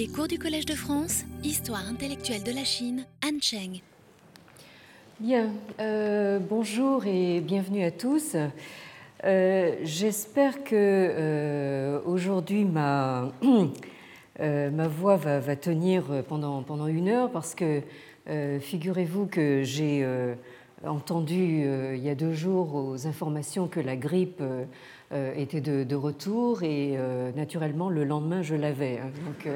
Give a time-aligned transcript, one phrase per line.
[0.00, 3.82] Les cours du Collège de France, Histoire intellectuelle de la Chine, Han Cheng.
[5.18, 8.34] Bien, euh, bonjour et bienvenue à tous.
[9.24, 13.30] Euh, J'espère que euh, aujourd'hui ma,
[14.40, 17.82] ma voix va, va, tenir pendant, pendant une heure parce que
[18.58, 20.02] figurez-vous que j'ai
[20.82, 24.42] entendu il y a deux jours aux informations que la grippe
[25.12, 26.96] était de, retour et
[27.34, 28.98] naturellement le lendemain je l'avais.
[28.98, 29.48] Hein, donc,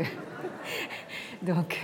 [1.42, 1.80] donc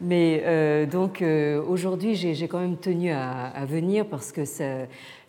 [0.00, 4.42] mais euh, donc euh, aujourd'hui, j'ai quand même tenu à, venir parce que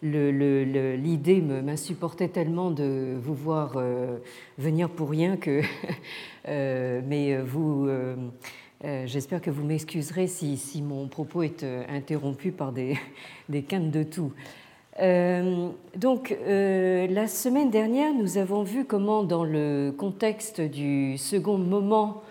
[0.02, 4.18] l'idée m'insupportait tellement de vous voir euh,
[4.58, 5.62] venir pour rien que.
[6.48, 7.90] mais vous.
[9.06, 12.98] J'espère que vous m'excuserez si, si, mon propos est interrompu par des,
[13.50, 14.32] des quintes de tout.
[15.02, 22.22] Donc, la semaine dernière, nous avons vu comment, dans le contexte du second moment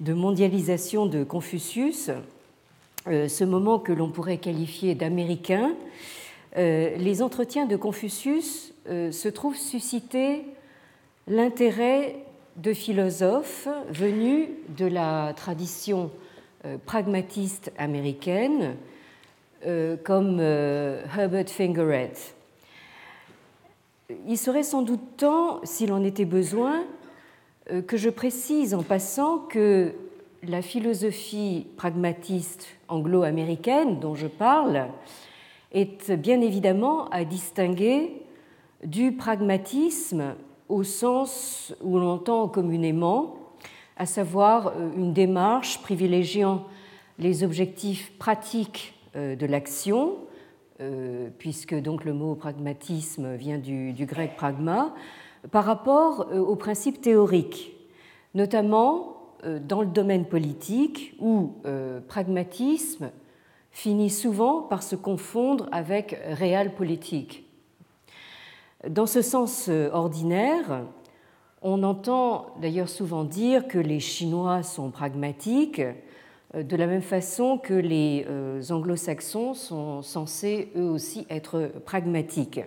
[0.00, 2.10] de mondialisation de Confucius,
[3.06, 5.72] euh, ce moment que l'on pourrait qualifier d'américain,
[6.56, 10.44] euh, les entretiens de Confucius euh, se trouvent susciter
[11.26, 12.16] l'intérêt
[12.56, 16.10] de philosophes venus de la tradition
[16.84, 18.74] pragmatiste américaine,
[20.04, 22.12] comme Herbert Fingeret.
[24.26, 26.84] Il serait sans doute temps, s'il en était besoin,
[27.70, 29.92] euh, que je précise en passant que
[30.42, 34.88] la philosophie pragmatiste anglo-américaine dont je parle
[35.72, 38.22] est bien évidemment à distinguer
[38.84, 40.34] du pragmatisme
[40.68, 43.36] au sens où l'on entend communément,
[43.96, 46.64] à savoir euh, une démarche privilégiant
[47.18, 50.16] les objectifs pratiques euh, de l'action,
[51.38, 54.94] puisque donc le mot pragmatisme vient du, grec pragma,
[55.50, 57.72] par rapport euh, aux principes théoriques,
[58.34, 63.10] notamment euh, dans le domaine politique où euh, pragmatisme
[63.70, 67.44] finit souvent par se confondre avec réel politique.
[68.88, 70.84] Dans ce sens ordinaire,
[71.62, 75.82] on entend d'ailleurs souvent dire que les Chinois sont pragmatiques,
[76.54, 78.26] de la même façon que les
[78.70, 82.60] anglo-saxons sont censés eux aussi être pragmatiques.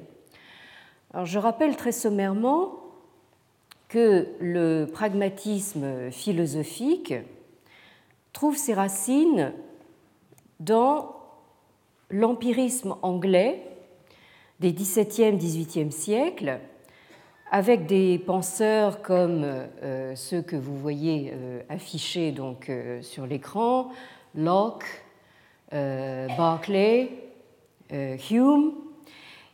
[1.24, 2.80] Je rappelle très sommairement
[3.90, 7.14] que le pragmatisme philosophique
[8.32, 9.54] trouve ses racines
[10.60, 11.16] dans
[12.10, 13.64] l'empirisme anglais
[14.60, 16.60] des XVIIe, XVIIIe siècles,
[17.54, 23.92] avec des penseurs comme euh, ceux que vous voyez euh, affichés donc, euh, sur l'écran,
[24.34, 24.86] Locke,
[25.72, 27.12] euh, Berkeley,
[27.94, 28.72] euh, Hume,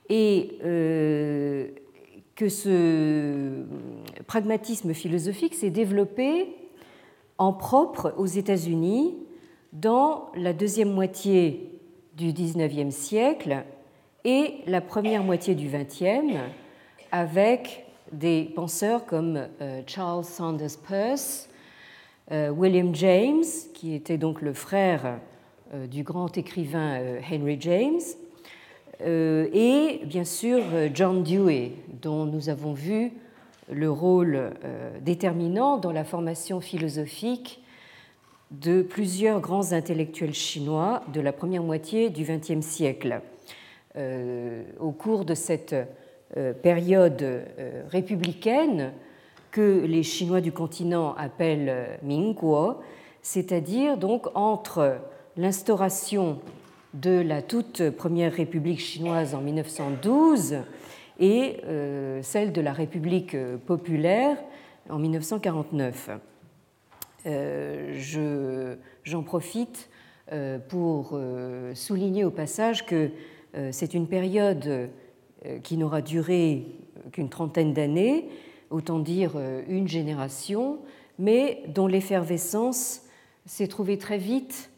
[0.07, 1.67] et euh,
[2.37, 3.65] que ce
[4.27, 6.55] pragmatisme philosophique s'est développé
[7.37, 9.17] en propre aux États-Unis
[9.73, 11.77] dans la deuxième moitié
[12.15, 13.65] du XIXe siècle
[14.23, 16.37] et la première moitié du XXe,
[17.11, 21.49] avec des penseurs comme euh, Charles Sanders Peirce,
[22.31, 23.43] euh, William James,
[23.73, 25.19] qui était donc le frère
[25.91, 26.99] du grand écrivain
[27.31, 28.01] Henry James,
[29.01, 30.61] euh, et bien sûr
[30.93, 33.11] John Dewey, dont nous avons vu
[33.71, 37.61] le rôle euh, déterminant dans la formation philosophique
[38.51, 43.21] de plusieurs grands intellectuels chinois de la première moitié du XXe siècle.
[43.95, 45.75] Euh, au cours de cette
[46.61, 47.25] période
[47.89, 48.91] républicaine
[49.51, 52.75] que les Chinois du continent appellent Mingguo,
[53.21, 54.97] c'est-à-dire donc entre
[55.37, 56.39] l'instauration
[56.93, 60.57] de la toute première République chinoise en 1912
[61.19, 63.35] et euh, celle de la République
[63.65, 64.37] populaire
[64.89, 66.09] en 1949.
[67.25, 69.89] Euh, j'en profite
[70.31, 71.19] euh, pour
[71.73, 73.09] souligner au passage que
[73.71, 74.89] c'est une période
[75.63, 76.65] qui n'aura duré
[77.11, 78.29] qu'une trentaine d'années,
[78.69, 79.33] autant dire
[79.67, 80.79] une génération,
[81.17, 83.03] mais dont l'effervescence
[83.45, 84.69] s'est trouvée très vite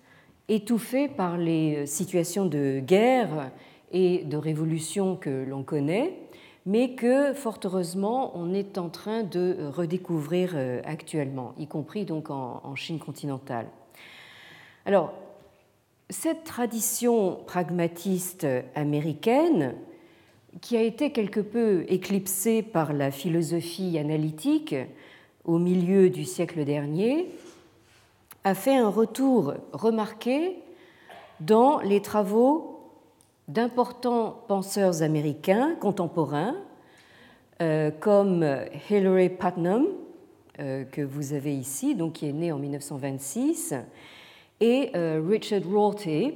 [0.51, 3.51] étouffé par les situations de guerre
[3.91, 6.18] et de révolution que l'on connaît,
[6.65, 12.30] mais que fort heureusement on est en train de redécouvrir euh, actuellement, y compris donc
[12.30, 13.68] en, Chine continentale.
[14.85, 15.13] Alors,
[16.09, 18.45] cette tradition pragmatiste
[18.75, 19.75] américaine,
[20.59, 24.75] qui a été quelque peu éclipsée par la philosophie analytique
[25.45, 27.30] au milieu du siècle dernier,
[28.44, 30.57] a fait un retour remarqué
[31.39, 32.80] dans les travaux
[33.48, 36.56] d'importants penseurs américains contemporains
[37.62, 38.45] euh, comme
[38.89, 39.86] Hilary Putnam,
[40.57, 43.74] que vous avez ici, donc qui est né en 1926,
[44.59, 46.36] et Richard Rorty,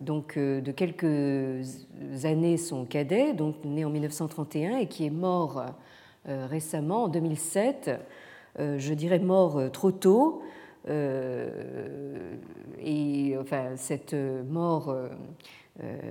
[0.00, 1.86] donc de quelques
[2.24, 5.62] années son cadet, donc né en 1931 et qui est mort
[6.24, 7.90] récemment en 2007,
[8.58, 10.42] je dirais mort trop tôt,
[12.82, 14.16] et enfin cette
[14.48, 14.96] mort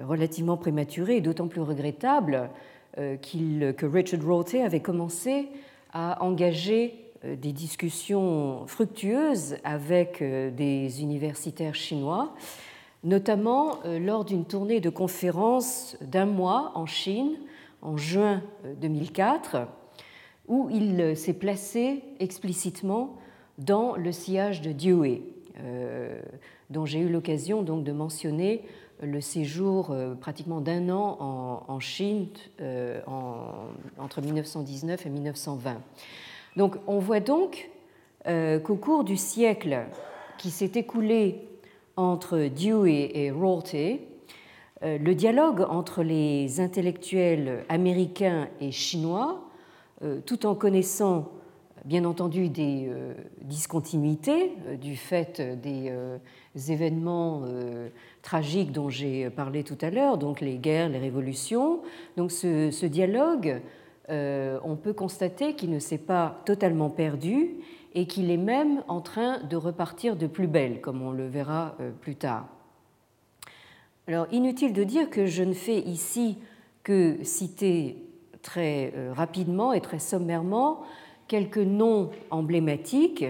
[0.05, 2.49] relativement prématurée est d'autant plus regrettable
[2.95, 5.47] que Richard Rorty avait commencé
[5.93, 12.33] à engager des discussions fructueuses avec des universitaires chinois
[13.07, 17.37] notamment euh, lors d'une tournée de conférences d'un mois en Chine
[17.81, 18.43] en juin
[18.81, 19.65] 2004, euh,
[20.47, 23.15] où il euh, s'est placé explicitement
[23.57, 25.23] dans le sillage de Dewey,
[26.69, 28.61] dont j'ai eu l'occasion donc de mentionner
[29.01, 32.27] le séjour pratiquement d'un an en, Chine
[33.97, 35.81] entre 1919 et 1920.
[36.55, 37.71] Donc on voit donc
[38.23, 39.87] qu'au cours du siècle
[40.37, 41.46] qui s'est écoulé
[41.97, 43.99] entre Dewey et Rorty,
[44.83, 49.43] euh, le dialogue entre les intellectuels américains et chinois,
[50.03, 51.31] euh, tout en connaissant
[51.85, 55.91] bien entendu des euh, discontinuités du fait des
[56.71, 57.43] événements
[58.21, 61.81] tragiques dont j'ai parlé tout à l'heure, donc les guerres, les révolutions.
[62.17, 63.61] Donc ce, ce dialogue,
[64.09, 67.57] on peut constater qu'il ne s'est pas totalement perdu
[67.97, 71.73] et qu'il est même en train de repartir de plus belle, comme on le verra
[71.79, 72.45] euh, plus tard.
[74.05, 76.37] Alors, inutile de dire que je ne fais ici
[76.83, 77.97] que citer
[78.43, 80.83] très euh, rapidement et très sommairement
[81.27, 83.25] quelques noms emblématiques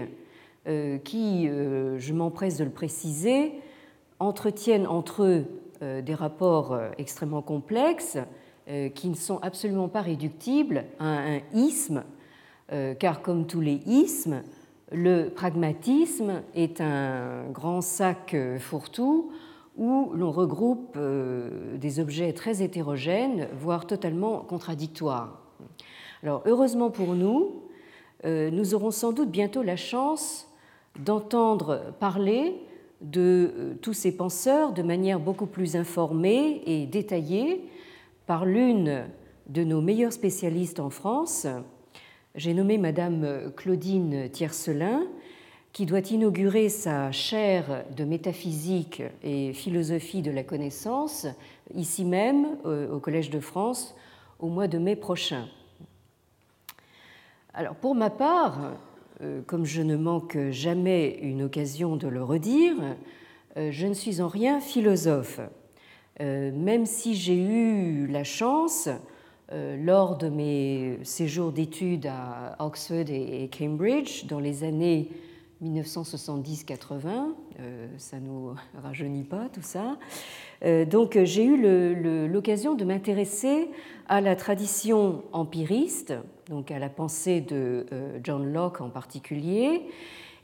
[0.66, 3.54] euh, qui, je m'empresse de le préciser,
[4.18, 5.46] entretiennent entre eux
[5.80, 8.18] des rapports extrêmement complexes
[8.94, 12.02] qui ne sont absolument pas réductibles à un isme,
[12.98, 14.42] car comme tous les ismes,
[14.92, 19.30] le pragmatisme est un grand sac fourre-tout
[19.78, 25.40] où l'on regroupe euh, des objets très hétérogènes, voire totalement contradictoires.
[26.22, 27.62] Alors, heureusement pour nous,
[28.24, 30.48] euh, nous aurons sans doute bientôt la chance
[30.98, 32.60] d'entendre parler
[33.00, 37.64] de euh, tous ces penseurs de manière beaucoup plus informée et détaillée
[38.26, 39.04] par l'une
[39.48, 41.46] de nos meilleures spécialistes en France,
[42.38, 45.02] j'ai nommé Madame Claudine Tiercelin,
[45.72, 51.26] qui doit inaugurer sa chaire de métaphysique et philosophie de la connaissance
[51.74, 53.96] ici même euh, au Collège de France
[54.38, 55.48] au mois de mai prochain.
[57.54, 58.76] Alors pour ma part,
[59.20, 62.76] euh, comme je ne manque jamais une occasion de le redire,
[63.56, 65.40] euh, je ne suis en rien philosophe,
[66.20, 68.96] même si j'ai eu la chance euh,
[69.50, 75.08] lors de mes séjours d'études à Oxford et Cambridge dans les années
[75.64, 77.08] 1970-80,
[77.60, 79.96] euh, ça nous rajeunit pas tout ça.
[80.64, 83.70] Euh, donc j'ai eu l'occasion de m'intéresser
[84.08, 86.14] à la tradition empiriste,
[86.48, 87.86] donc à la pensée de
[88.22, 89.82] John Locke en particulier,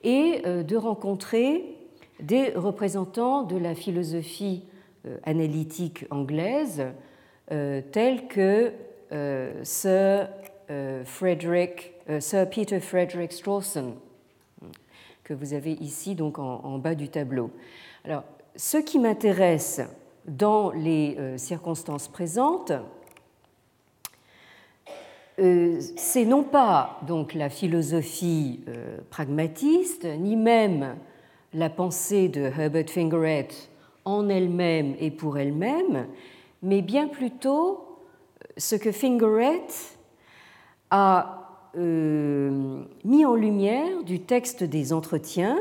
[0.02, 1.76] et de rencontrer
[2.20, 4.64] des représentants de la philosophie
[5.22, 6.84] analytique anglaise,
[7.48, 8.70] tels que euh,
[9.62, 10.28] Sir,
[10.70, 13.94] euh, Frederick, euh, Sir Peter Frederick Strawson,
[15.22, 17.50] que vous avez ici donc en, bas du tableau.
[18.04, 18.24] Alors,
[18.56, 19.82] ce qui m'intéresse
[20.26, 22.72] dans les circonstances présentes,
[25.36, 28.60] c'est non pas donc la philosophie
[29.10, 30.96] pragmatiste, ni même
[31.54, 33.48] la pensée de Herbert Fingeret
[34.04, 36.06] en elle-même et pour elle-même,
[36.62, 37.83] mais bien plutôt
[38.56, 39.66] ce que Fingeret
[40.90, 41.44] a
[41.76, 45.58] euh, mis en lumière du texte des entretiens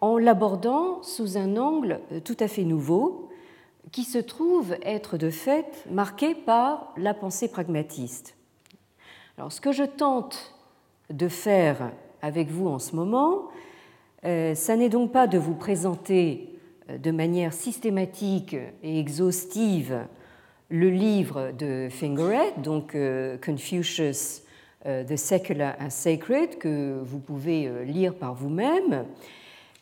[0.00, 3.28] en l'abordant sous un angle euh, tout à fait nouveau
[3.90, 8.36] qui se trouve être de fait marqué par la pensée pragmatiste.
[9.36, 10.54] Alors ce que je tente
[11.10, 11.90] de faire
[12.22, 13.48] avec vous en ce moment,
[14.24, 16.48] euh, ça n'est donc pas de vous présenter
[16.88, 20.06] de manière systématique et exhaustive
[20.72, 24.42] le livre de Fingeret, donc euh, Confucius,
[24.86, 29.04] euh, The Secular and Sacred, que vous pouvez euh, lire par vous-même.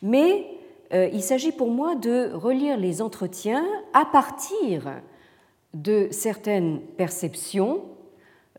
[0.01, 0.45] Mais
[0.93, 4.91] il s'agit pour moi de relire les entretiens à partir
[5.73, 7.83] de certaines perceptions,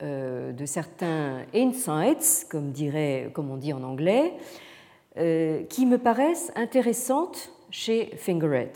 [0.01, 4.33] de certains insights, comme, dirait, comme on dit en anglais,
[5.15, 8.73] qui me paraissent intéressantes chez Fingeret.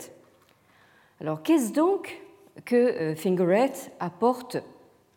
[1.19, 2.21] Alors, qu'est-ce donc
[2.65, 4.57] que euh, Fingeret apporte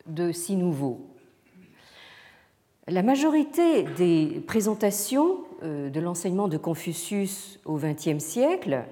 [0.07, 1.01] de si nouveau
[2.89, 8.85] La majorité des présentations euh, de l'enseignement de Confucius au XXe siècle,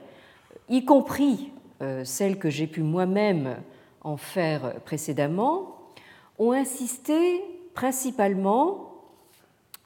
[0.68, 3.56] y compris euh, celles que j'ai pu moi-même
[4.02, 5.76] en faire précédemment,
[6.38, 7.42] ont insisté
[7.74, 8.92] principalement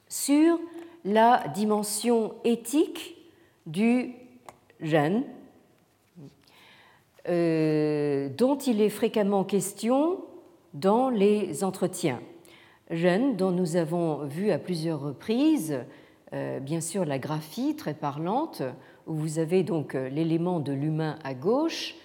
[0.07, 0.59] sur
[1.05, 3.15] la dimension éthique
[3.65, 4.13] du
[4.81, 5.23] jeune,
[7.29, 10.19] euh, dont il est fréquemment question
[10.73, 12.19] dans les entretiens.
[12.89, 15.79] Jeune dont nous avons vu à plusieurs reprises,
[16.33, 18.61] euh, bien sûr, la graphie très parlante,
[19.07, 21.95] où vous avez donc euh, l'élément de l'humain à gauche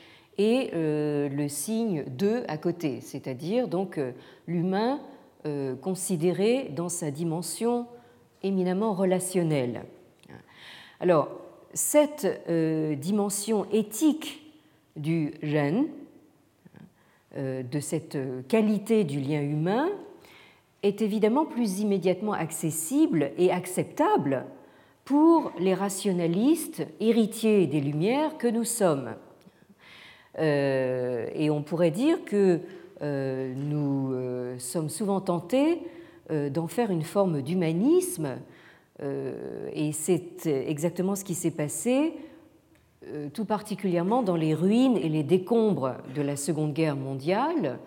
[0.41, 3.99] et le signe 2 à côté, c'est-à-dire donc
[4.47, 5.01] l'humain
[5.83, 7.89] considéré dans sa dimension
[8.45, 9.83] éminemment relationnelle.
[11.01, 11.29] Alors,
[11.75, 12.25] cette
[13.01, 14.38] dimension éthique
[14.99, 15.87] du gène,
[17.37, 19.89] euh, de cette qualité du lien humain,
[20.83, 24.45] est évidemment plus immédiatement accessible et acceptable
[25.05, 29.15] pour les rationalistes héritiers des Lumières que nous sommes.
[30.39, 32.61] Euh, et on pourrait dire que
[33.03, 35.81] euh, nous sommes souvent tentés
[36.31, 38.37] d'en faire une forme d'humanisme,
[39.01, 42.13] et c'est exactement ce qui s'est passé
[43.33, 47.79] tout particulièrement dans les ruines et les décombres de la Seconde Guerre mondiale,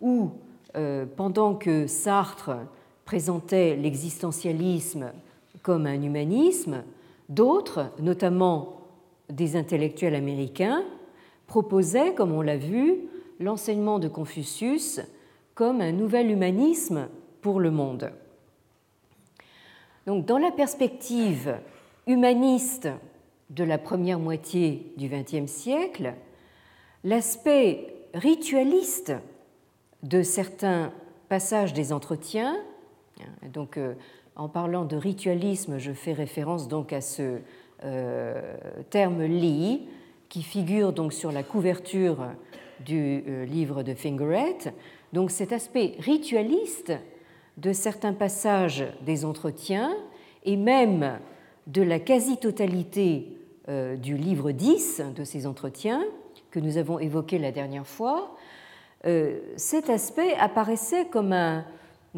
[0.00, 0.30] où,
[0.76, 2.52] euh, pendant que Sartre
[3.04, 5.12] présentait l'existentialisme
[5.62, 6.82] comme un humanisme,
[7.28, 8.80] d'autres, notamment
[9.30, 10.84] des intellectuels américains,
[11.46, 13.08] proposaient, comme on l'a vu,
[13.40, 15.00] l'enseignement de Confucius
[15.54, 17.08] comme un nouvel humanisme
[17.40, 18.10] pour le monde.
[20.06, 21.56] Donc, dans la perspective
[22.06, 22.88] humaniste
[23.54, 26.14] de la première moitié du XXe siècle,
[27.04, 29.12] l'aspect ritualiste
[30.02, 30.92] de certains
[31.28, 32.56] passages des entretiens,
[33.52, 33.94] donc euh,
[34.34, 37.38] en parlant de ritualisme, je fais référence donc à ce
[37.84, 38.56] euh,
[38.90, 39.86] terme li
[40.28, 42.26] qui figure donc sur la couverture
[42.84, 44.74] du euh, livre de Fingeret.
[45.12, 46.92] Donc cet aspect ritualiste
[47.56, 49.94] de certains passages des entretiens
[50.44, 51.20] et même
[51.68, 53.28] de la quasi-totalité
[53.68, 56.02] du livre 10 de ces entretiens
[56.50, 58.36] que nous avons évoqué la dernière fois,
[59.06, 61.64] euh, cet aspect apparaissait comme un,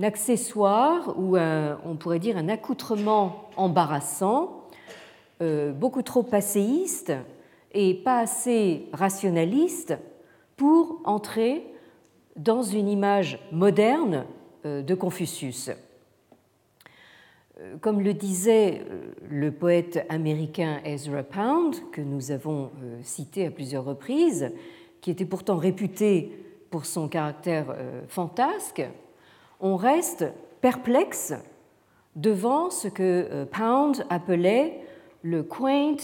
[0.02, 4.68] accessoire ou on pourrait dire un accoutrement embarrassant,
[5.40, 7.14] euh, beaucoup trop passéiste
[7.72, 9.96] et pas assez rationaliste
[10.58, 11.64] pour entrer
[12.36, 14.26] dans une image moderne
[14.64, 15.70] de Confucius.
[17.60, 23.46] Euh, comme le disait euh, le poète américain Ezra Pound, que nous avons euh, cité
[23.46, 24.52] à plusieurs reprises,
[25.00, 27.76] qui était pourtant réputé pour son caractère
[28.08, 28.82] fantasque,
[29.60, 30.26] on reste
[30.60, 31.32] perplexe
[32.16, 34.80] devant ce que Pound appelait
[35.22, 35.96] le quaint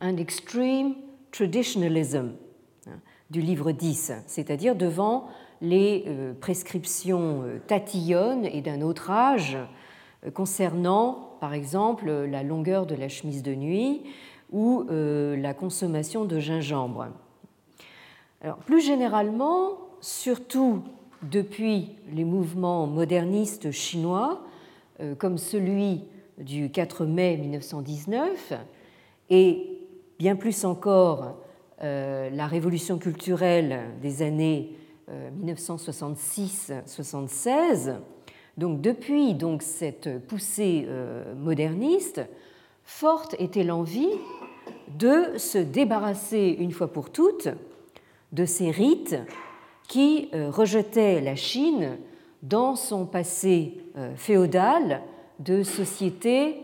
[0.00, 0.94] and extreme
[1.32, 2.32] traditionalism
[2.86, 2.98] hein,
[3.30, 5.28] du livre 10, c'est-à-dire devant
[5.60, 6.06] les
[6.40, 9.58] prescriptions tatillonnes et d'un autre âge
[10.34, 14.02] concernant, par exemple, la longueur de la chemise de nuit
[14.52, 17.08] ou euh, la consommation de gingembre.
[18.40, 20.82] Alors, plus généralement, surtout
[21.22, 24.42] depuis les mouvements modernistes chinois,
[25.00, 26.04] euh, comme celui
[26.38, 28.52] du 4 mai 1919,
[29.30, 29.80] et
[30.18, 31.36] bien plus encore
[31.82, 34.76] euh, la révolution culturelle des années
[35.44, 37.96] 1966-76,
[38.56, 42.22] donc depuis cette poussée euh, moderniste,
[42.84, 44.12] forte était l'envie
[44.98, 47.48] de se débarrasser une fois pour toutes
[48.32, 49.16] de ces rites
[49.88, 51.98] qui euh, rejetaient la Chine
[52.42, 55.02] dans son passé euh, féodal
[55.38, 56.62] de société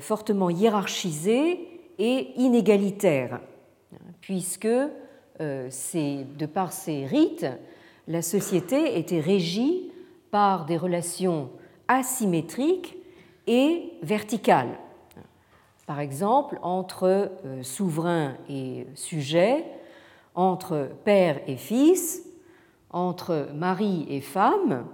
[0.00, 1.68] fortement hiérarchisée
[2.00, 3.38] et inégalitaire,
[4.20, 7.46] puisque de par ces rites,
[8.08, 9.92] la société était régie
[10.30, 11.50] par des relations
[11.88, 12.96] asymétriques
[13.46, 14.78] et verticales.
[15.86, 19.64] Par exemple, entre euh, souverain et sujet,
[20.34, 22.22] entre père et fils,
[22.90, 24.84] entre mari et femme,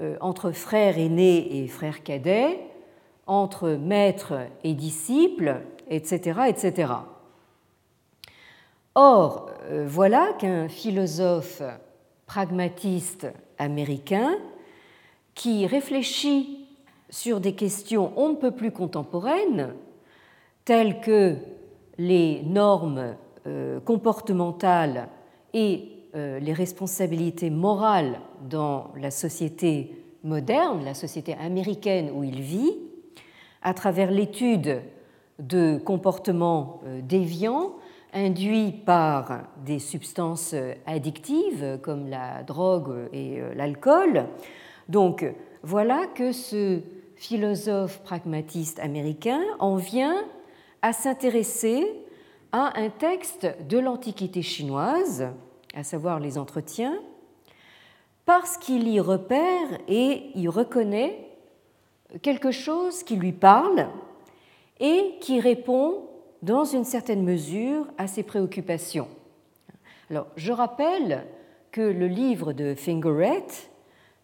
[0.00, 2.60] euh, entre frère aîné et frère cadet,
[3.26, 4.34] entre maître
[4.64, 6.40] et disciple, etc.
[6.48, 6.92] etc.
[8.94, 11.62] Or, euh, voilà qu'un philosophe
[12.26, 14.36] pragmatiste américain
[15.34, 16.66] qui réfléchit
[17.10, 19.74] sur des questions on ne peut plus contemporaines,
[20.64, 21.36] telles que
[21.96, 25.08] les normes euh, comportementales
[25.54, 32.72] et euh, les responsabilités morales dans la société moderne, la société américaine où il vit,
[33.62, 34.82] à travers l'étude
[35.38, 37.74] de comportements euh, déviants
[38.12, 40.54] induits par des substances
[40.86, 44.26] addictives comme la drogue et euh, l'alcool.
[44.88, 45.24] Donc
[45.62, 46.80] voilà que ce
[47.16, 50.24] philosophe pragmatiste américain en vient
[50.82, 51.86] à s'intéresser
[52.52, 55.28] à un texte de l'Antiquité chinoise,
[55.74, 56.98] à savoir les entretiens,
[58.24, 61.28] parce qu'il y repère et y reconnaît
[62.22, 63.88] quelque chose qui lui parle
[64.80, 66.07] et qui répond
[66.42, 69.08] dans une certaine mesure à ses préoccupations.
[70.10, 71.26] Alors, je rappelle
[71.70, 73.46] que le livre de Fingeret,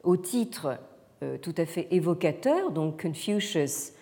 [0.02, 0.78] au titre
[1.22, 3.92] euh, tout à fait évocateur, donc Confucius,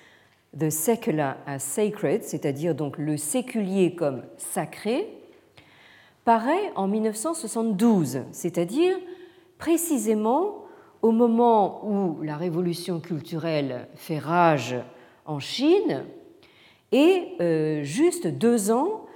[0.59, 5.09] The Secular as Sacred, c'est-à-dire donc le séculier comme sacré,
[6.25, 8.97] paraît en 1972, c'est-à-dire
[9.59, 10.65] précisément
[11.01, 14.77] au moment où la révolution culturelle fait rage
[15.27, 16.05] en Chine
[16.93, 19.07] et euh, juste deux ans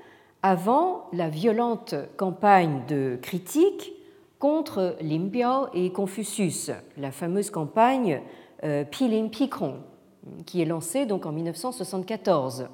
[0.42, 3.92] avant la violente campagne de critique
[4.38, 8.20] contre Lin Biao et Confucius, la fameuse campagne
[8.64, 9.28] euh, Pilin
[10.44, 12.68] qui est lancée donc en 1974.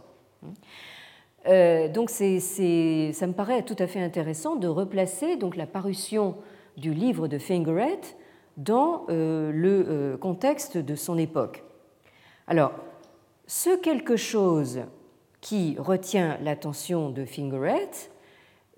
[1.49, 6.37] Euh, donc ça me paraît tout à fait intéressant de replacer donc la parution
[6.77, 8.01] du livre de Fingeret
[8.57, 11.65] dans euh, le contexte de son époque.
[12.47, 12.73] Alors,
[13.47, 14.83] ce quelque chose
[15.41, 17.91] qui retient l'attention de Fingeret,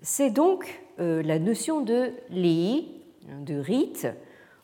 [0.01, 4.07] c'est donc euh, la notion de li, de rite,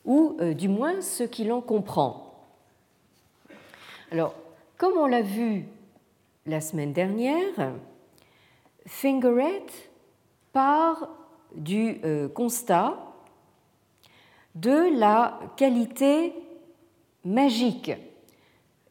[0.04, 2.34] ou du moins ce qu'il en comprend.
[4.10, 4.34] Alors,
[4.76, 5.66] comme on l'a vu
[6.44, 7.72] la semaine dernière,
[8.84, 9.66] Fingeret
[10.52, 11.08] part
[11.54, 12.00] du
[12.34, 12.98] constat
[14.54, 16.34] de la qualité
[17.24, 17.92] magique,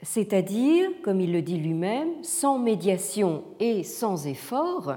[0.03, 4.95] c'est-à-dire, comme il le dit lui-même, sans médiation et sans effort,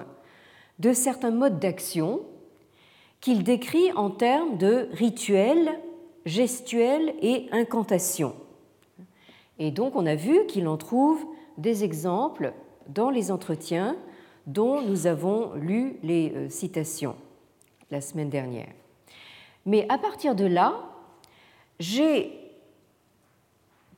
[0.79, 2.23] de certains modes d'action
[3.21, 5.79] qu'il décrit en termes de rituels,
[6.27, 8.35] gestuels et incantations.
[9.59, 11.25] Et donc on a vu qu'il en trouve
[11.59, 12.53] des exemples
[12.89, 13.97] dans les entretiens
[14.47, 17.17] dont nous avons lu les euh, citations
[17.91, 18.69] la semaine dernière.
[19.65, 20.75] Mais à partir de là,
[21.79, 22.44] j'ai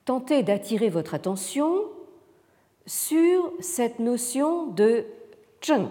[0.06, 1.82] tenté d'attirer votre attention
[2.86, 5.04] sur cette notion de
[5.62, 5.90] zheng,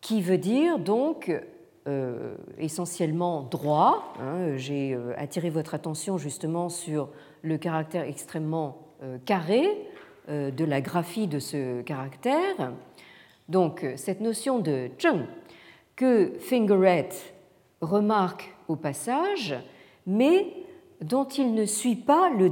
[0.00, 1.30] qui veut dire donc
[1.88, 4.14] euh, essentiellement droit.
[4.20, 4.56] Hein.
[4.56, 7.08] j'ai euh, attiré votre attention justement sur
[7.42, 9.66] le caractère extrêmement euh, carré
[10.28, 12.74] de la graphie de ce caractère.
[13.48, 15.24] Donc cette notion de zheng
[15.96, 17.08] que Fingeret
[17.80, 19.54] remarque au passage,
[20.06, 20.57] mais
[21.00, 22.48] dont il ne suit pas le,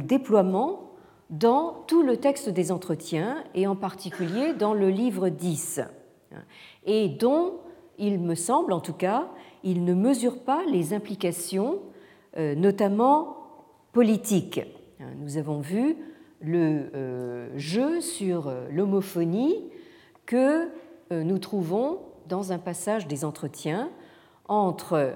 [0.00, 0.92] déploiement
[1.28, 5.80] dans tout le texte des entretiens et en particulier dans le livre 10,
[6.86, 7.54] et dont
[7.98, 9.28] il me semble en tout cas,
[9.62, 11.80] il ne mesure pas les implications,
[12.36, 13.36] euh, notamment
[13.92, 14.60] politiques.
[15.18, 15.96] Nous avons vu
[16.40, 19.70] le euh, jeu sur euh, l'homophonie
[20.26, 20.68] que
[21.10, 21.98] nous trouvons
[22.28, 23.90] dans un passage des entretiens
[24.46, 25.14] entre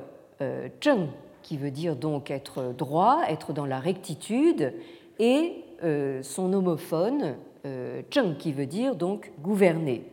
[0.82, 1.06] zheng,
[1.44, 4.72] qui veut dire donc être droit, être dans la rectitude,
[5.20, 10.10] et euh, son homophone, euh, zheng, qui veut dire donc gouverner.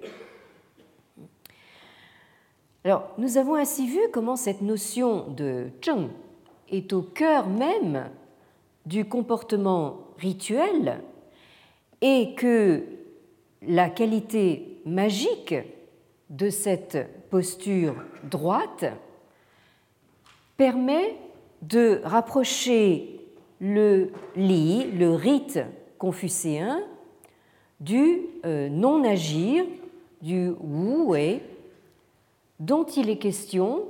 [2.84, 6.10] Alors, nous avons ainsi vu comment cette notion de zheng
[6.70, 8.10] est au cœur même
[8.86, 11.02] du comportement rituel
[12.02, 12.84] et que
[13.62, 15.56] la qualité magique
[16.30, 18.86] de cette posture droite
[20.58, 21.16] permet
[21.62, 23.20] de rapprocher
[23.60, 25.60] le li, le rite
[25.98, 26.82] confucéen,
[27.80, 29.66] du euh, non-agir,
[30.22, 31.40] du wu
[32.60, 33.86] dont il est question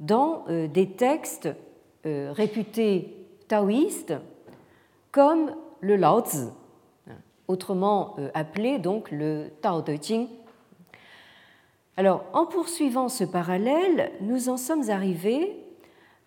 [0.00, 1.48] dans euh, des textes
[2.06, 3.14] euh, réputés
[3.48, 4.14] taoïstes
[5.12, 6.46] comme le Lao Tzu,
[7.48, 10.28] autrement appelé donc le Tao Te Ching.
[11.96, 15.59] Alors, en poursuivant ce parallèle, nous en sommes arrivés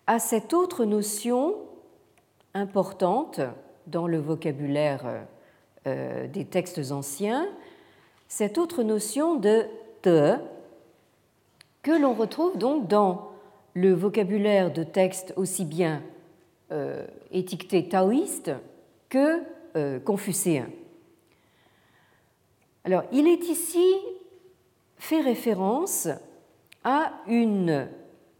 [0.06, 1.56] à cette autre notion
[2.54, 3.40] importante
[3.86, 5.26] dans le vocabulaire
[5.86, 7.46] euh, des textes anciens,
[8.28, 9.66] cette autre notion de
[10.02, 10.36] te
[11.82, 13.30] que l'on retrouve donc dans
[13.74, 16.02] le vocabulaire de textes aussi bien
[16.72, 18.52] euh, étiquetés taoïstes
[19.10, 19.42] que
[19.76, 20.70] euh, confucéens.
[22.84, 23.94] Alors, il est ici
[24.96, 26.08] fait référence
[26.84, 27.88] à une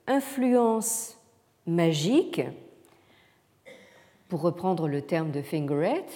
[0.06, 1.13] influence
[1.66, 2.42] magique,
[4.28, 6.06] pour reprendre le terme de Fingeret,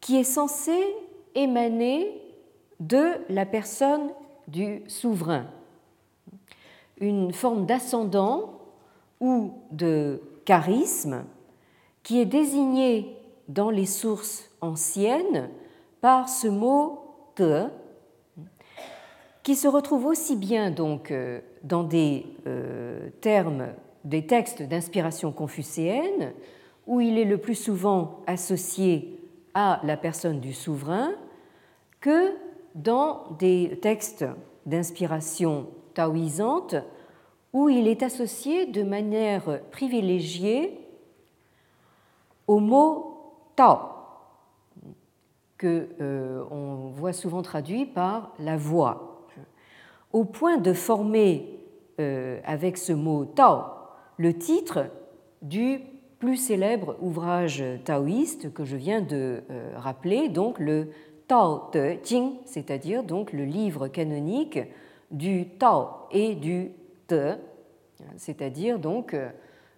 [0.00, 0.78] qui est censé
[1.34, 2.20] émaner
[2.80, 4.10] de la personne
[4.48, 5.46] du souverain.
[6.98, 8.60] Une forme d'ascendant
[9.20, 11.24] ou de charisme
[12.02, 13.16] qui est désigné
[13.48, 15.50] dans les sources anciennes
[16.00, 17.00] par ce mot
[17.34, 17.66] te,
[19.42, 23.68] qui se retrouve aussi bien donc euh, dans des euh, termes,
[24.04, 26.32] des textes d'inspiration confucéenne,
[26.86, 29.18] où il est le plus souvent associé
[29.54, 31.12] à la personne du souverain,
[32.00, 32.34] que
[32.74, 34.26] dans des textes
[34.66, 36.76] d'inspiration taoïsante,
[37.52, 40.78] où il est associé de manière privilégiée
[42.46, 43.10] au mot
[43.56, 43.78] Tao,
[45.56, 49.26] que euh, on voit souvent traduit par la voix,
[50.12, 51.58] au point de former
[52.00, 53.62] euh, avec ce mot Tao
[54.16, 54.86] le titre
[55.42, 55.80] du
[56.18, 60.88] plus célèbre ouvrage taoïste que je viens de euh, rappeler, donc le
[61.26, 64.58] Tao Te Jing, c'est-à-dire donc le livre canonique
[65.10, 66.70] du Tao et du
[67.06, 67.34] Te,
[68.16, 69.14] c'est-à-dire donc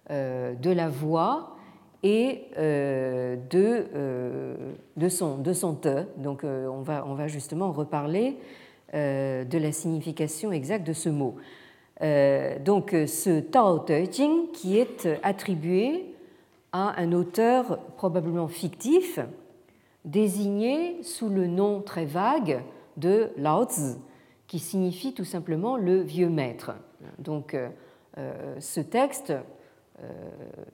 [0.09, 1.57] de la voix
[2.03, 6.03] et euh, de, euh, son, de son te.
[6.17, 8.37] Donc euh, on, va, on va justement reparler
[8.93, 11.35] de la signification exacte de ce mot.
[11.99, 16.13] Donc ce Tao Te Jing qui est attribué
[16.71, 19.19] à un auteur probablement fictif
[20.05, 22.61] désigné sous le nom très vague
[22.97, 23.95] de Lao Tzu,
[24.45, 26.73] qui signifie tout simplement le vieux maître.
[27.17, 27.55] Donc
[28.59, 29.33] ce texte
[30.03, 30.11] euh,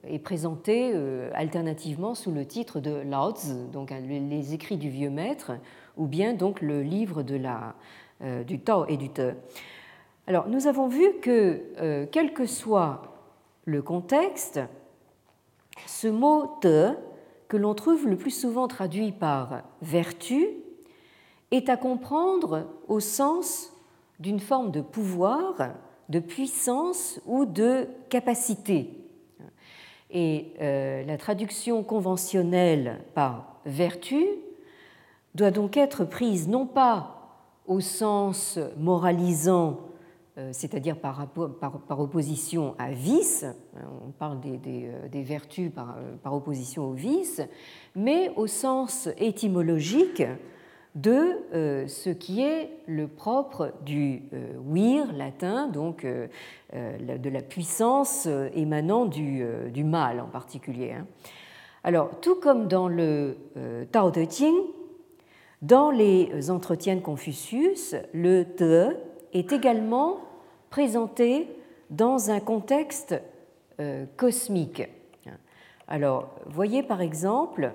[0.06, 4.90] est présenté euh, alternativement sous le titre de Lao Tzu, donc hein, les écrits du
[4.90, 5.52] vieux maître,
[5.96, 7.74] ou bien donc le livre de la,
[8.22, 9.32] euh, du Tao et du Te.
[10.26, 13.02] Alors, nous avons vu que, quel que soit
[13.64, 14.60] le contexte,
[15.86, 16.94] ce mot Te,
[17.48, 20.48] que l'on trouve le plus souvent traduit par vertu,
[21.50, 23.72] est à comprendre au sens
[24.18, 25.74] d'une forme de pouvoir,
[26.08, 28.90] de puissance ou de capacité.
[30.10, 34.24] Et euh, la traduction conventionnelle par vertu
[35.34, 37.10] doit donc être prise non pas
[37.66, 39.83] au sens moralisant, euh,
[40.52, 41.20] c'est-à-dire par,
[42.00, 43.46] opposition à vice,
[44.06, 47.40] on parle des, euh, vertus par, opposition au vice,
[47.94, 50.22] mais au sens étymologique
[50.94, 56.28] de euh, ce qui est le propre du euh, wir latin, donc euh,
[56.72, 59.44] de la puissance émanant du,
[59.84, 60.92] mal en particulier.
[60.92, 61.06] Hein.
[61.82, 63.36] Alors, tout comme dans le
[63.92, 64.54] Tao Te Ching,
[65.62, 68.96] dans les entretiens de Confucius, le Te
[69.32, 70.18] est également
[70.74, 71.46] présenté
[71.88, 73.14] dans un contexte
[74.16, 74.82] cosmique.
[75.86, 77.72] Alors, voyez par exemple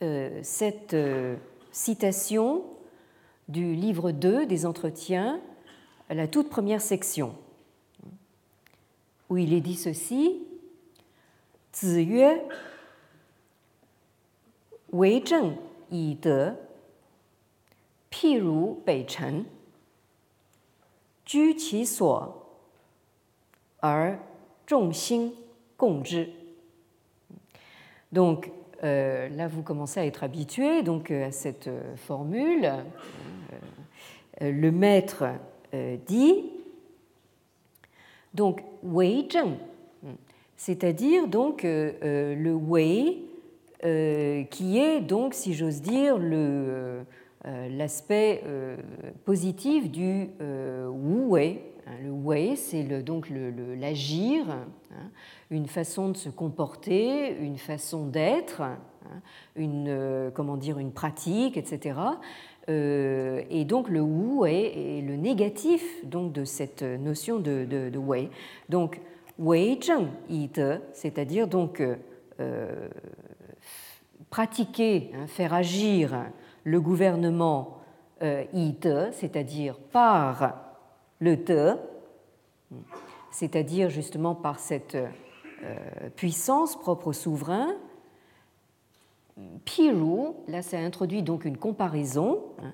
[0.00, 0.96] cette
[1.70, 2.64] citation
[3.48, 5.40] du livre 2 des entretiens,
[6.08, 7.36] la toute première section,
[9.28, 10.42] où il est dit ceci
[14.92, 15.54] wei zheng
[15.92, 16.18] yi
[28.10, 28.50] Donc,
[28.82, 32.68] euh, là, vous commencez à être habitué donc, euh, à cette euh, formule.
[34.40, 35.24] le maître
[36.06, 36.50] dit
[38.34, 39.54] donc Wei Zheng,
[40.56, 43.18] c'est-à-dire donc le Wei
[44.50, 46.18] qui est donc, si j'ose dire,
[47.44, 48.42] l'aspect
[49.24, 51.62] positif du Wu Wei.
[51.86, 54.44] Hein, le Wei, c'est donc l'agir.
[54.50, 55.10] Hein,
[55.50, 58.78] une façon de se comporter, une façon d'être, hein,
[59.56, 61.98] une, euh, comment dire, une pratique, etc.
[62.68, 68.30] Euh, et donc le wu est, le négatif donc, de cette notion de, de, wei.
[68.68, 69.00] Donc
[69.38, 70.50] wei zheng yi
[70.92, 71.82] c'est-à-dire donc
[72.40, 72.88] euh,
[74.28, 76.26] pratiquer, faire agir
[76.64, 77.78] le gouvernement
[78.52, 78.76] yi
[79.12, 80.54] c'est-à-dire par
[81.20, 81.76] le te,
[83.30, 84.96] c'est-à-dire justement par cette
[85.62, 87.74] euh, puissance propre au souverain.
[89.64, 92.72] Piru, là ça introduit donc une comparaison, hein.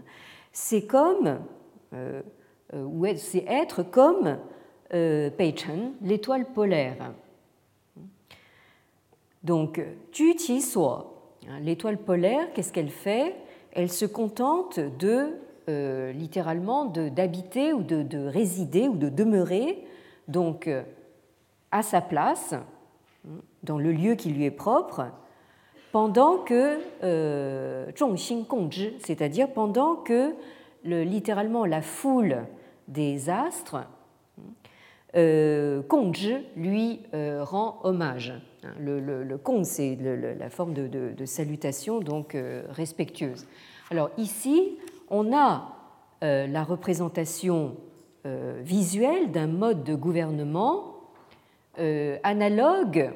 [0.53, 1.41] c'est comme,
[1.93, 2.23] euh,
[2.75, 4.39] euh, c'est être comme
[4.89, 7.13] Peichen, l'étoile polaire.
[9.43, 9.81] Donc,
[10.13, 10.89] Tu Qi Suo,
[11.49, 13.35] hein, l'étoile polaire, qu'est-ce qu'elle fait?
[13.77, 15.37] Elle se contente de,
[16.13, 19.87] littéralement, d'habiter ou de, de, résider ou de demeurer,
[20.29, 20.69] donc
[21.71, 22.55] à sa place,
[23.63, 25.07] dans le lieu qui lui est propre,
[25.93, 27.91] pendant que euh,
[29.01, 30.35] c'est-à-dire pendant que
[30.85, 32.45] le, littéralement la foule
[32.87, 33.79] des astres,
[35.17, 35.83] euh,
[36.57, 38.35] lui euh, rend hommage.
[38.81, 39.97] Le, le, kong, c'est
[40.39, 43.47] la forme de, salutation donc euh, respectueuse.
[43.91, 45.73] Alors ici, on a
[46.23, 47.77] la représentation
[48.61, 50.97] visuelle d'un mode de gouvernement
[52.23, 53.13] analogue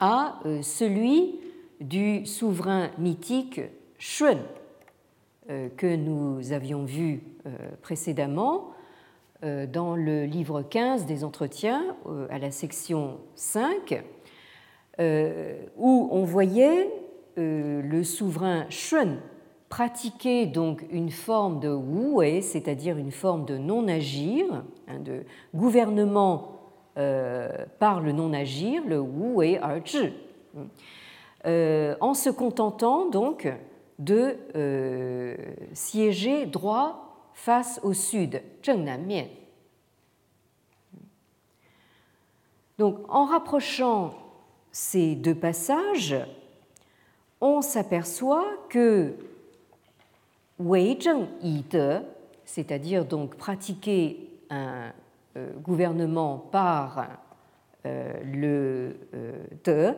[0.00, 1.38] à celui
[1.80, 3.60] du souverain mythique
[3.98, 4.38] Shun
[5.46, 7.22] que nous avions vu
[7.82, 8.72] précédemment
[9.42, 14.04] dans le livre 15 des entretiens, euh, à la section 5,
[15.00, 16.88] euh, où on voyait
[17.36, 19.16] le souverain Shun
[19.70, 24.44] pratiquer donc une forme de wu c'est-à-dire une forme de non-agir,
[24.86, 25.24] hein, de
[25.54, 26.58] gouvernement
[26.94, 29.60] par le non-agir, le wu er
[32.00, 33.50] en se contentant donc
[33.98, 34.36] de
[35.72, 37.01] siéger droit
[37.34, 38.42] face au sud.
[42.78, 44.14] Donc, en rapprochant
[44.70, 46.16] ces deux passages,
[47.40, 49.14] on s'aperçoit que
[50.58, 52.00] Wei Zheng Yi De,
[52.44, 54.92] c'est-à-dire donc pratiquer un
[55.36, 57.06] euh, gouvernement par
[57.84, 59.94] euh, le euh, De,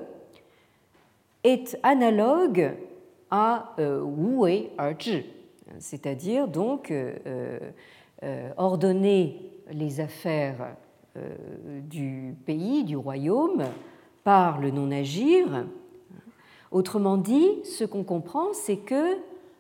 [1.43, 2.73] est analogue
[3.31, 4.97] à Wu Wei Er
[5.79, 7.59] c'est-à-dire donc euh,
[8.23, 10.77] euh, ordonner les affaires
[11.17, 11.35] euh,
[11.83, 13.65] du pays, du royaume,
[14.25, 15.67] par le non-agir.
[16.71, 19.19] Autrement dit, ce qu'on comprend, c'est que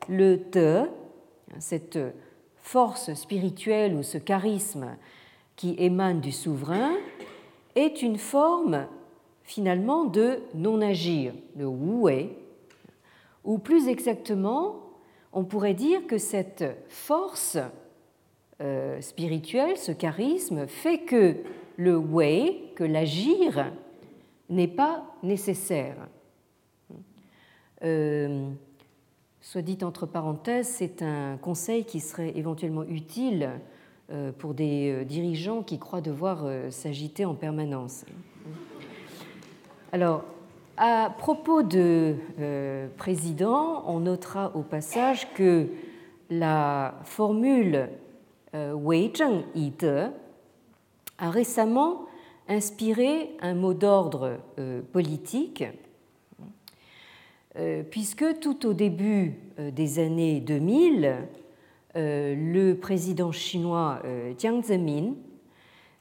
[0.08, 0.86] le te,
[1.58, 1.98] cette
[2.56, 4.96] force spirituelle ou ce charisme
[5.54, 6.92] qui émane du souverain,
[7.76, 8.86] est une forme
[9.42, 12.28] finalement de non-agir, de wu
[13.44, 14.76] ou plus exactement
[15.34, 17.58] on pourrait dire que cette force
[18.60, 21.36] euh, spirituelle, ce charisme, fait que
[21.76, 23.72] le wei, que l'agir,
[24.48, 25.96] n'est pas nécessaire.
[27.82, 28.48] Euh,
[29.40, 33.50] soit dit entre parenthèses, c'est un conseil qui serait éventuellement utile
[34.12, 38.04] euh, pour des dirigeants qui croient devoir s'agiter en permanence.
[39.90, 40.24] Alors,
[40.76, 45.68] à propos de euh, président, on notera au passage que
[46.30, 47.88] la formule
[48.54, 49.72] euh, Wei Zheng Yi
[51.18, 52.06] a récemment
[52.48, 55.64] inspiré un mot d'ordre euh, politique,
[57.92, 61.14] puisque tout au début des années 2000,
[61.94, 64.02] le président chinois
[64.36, 65.12] Jiang Zemin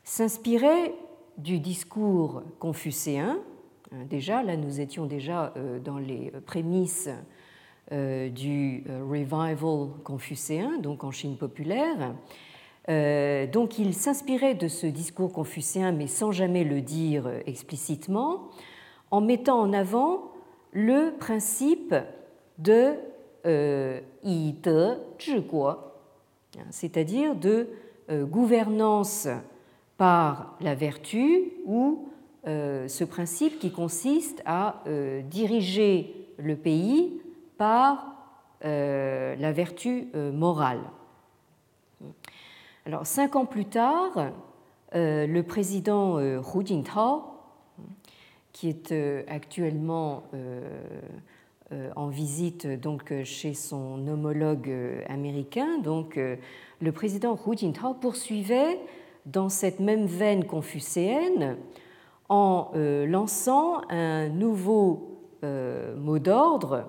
[0.04, 0.96] s'inspirait
[1.38, 3.38] du discours confucéen
[4.10, 4.44] déjà.
[4.44, 7.10] Là, nous étions déjà euh, dans les prémices
[7.92, 12.16] euh, du revival confucéen, donc en Chine populaire.
[12.88, 18.50] Donc il s'inspirait de ce discours confucéen, mais sans jamais le dire explicitement,
[19.10, 20.34] en mettant en avant
[20.74, 21.96] le principe
[22.58, 22.96] de
[23.46, 24.98] yi de
[26.72, 27.70] c'est-à-dire de
[28.10, 29.30] gouvernance
[29.98, 32.13] par la vertu ou euh,
[32.46, 37.22] ce principe qui consiste à euh, diriger le pays
[37.58, 38.16] par
[38.66, 40.82] euh, la vertu morale.
[42.86, 44.32] Alors, cinq ans plus tard,
[44.94, 47.24] le président Hu Jintao,
[48.52, 48.94] qui est
[49.30, 50.24] actuellement
[51.96, 52.68] en visite
[53.24, 54.70] chez son homologue
[55.08, 56.20] américain, donc
[56.82, 58.80] le président Hu Jintao poursuivait
[59.26, 61.58] dans cette même veine confucéenne
[62.30, 66.86] en euh, lançant un nouveau euh, mot d'ordre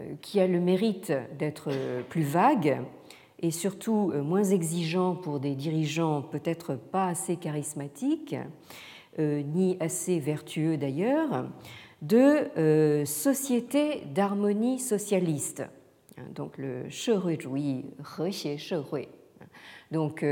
[0.00, 1.70] euh, qui a le mérite d'être
[2.08, 2.80] plus vague
[3.40, 8.36] et surtout moins exigeant pour des dirigeants peut-être pas assez charismatiques,
[9.18, 11.46] ni assez vertueux d'ailleurs,
[12.02, 15.62] de société d'harmonie socialiste.
[16.34, 16.90] Donc le
[19.90, 20.22] Donc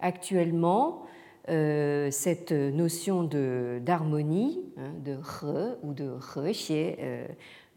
[0.00, 1.06] actuellement,
[1.48, 5.16] euh, cette notion d'harmonie, hein, de
[5.82, 6.38] ou de re
[6.70, 7.26] euh,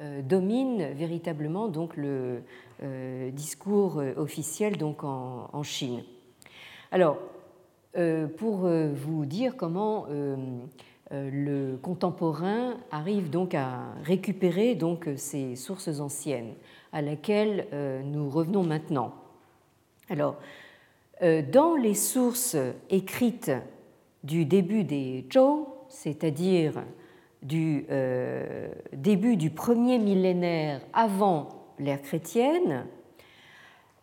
[0.01, 2.41] euh, domine véritablement donc le
[3.33, 6.01] discours officiel donc en, Chine.
[6.93, 7.17] Alors,
[8.37, 10.07] pour vous dire comment
[11.11, 16.53] le contemporain arrive donc à récupérer donc ces sources anciennes
[16.93, 17.67] à laquelle
[18.05, 19.13] nous revenons maintenant.
[20.09, 20.37] Alors,
[21.21, 22.55] dans les sources
[22.89, 23.51] écrites
[24.23, 26.83] du début des Zhou, c'est-à-dire
[27.41, 32.85] du euh, début du premier millénaire avant l'ère chrétienne,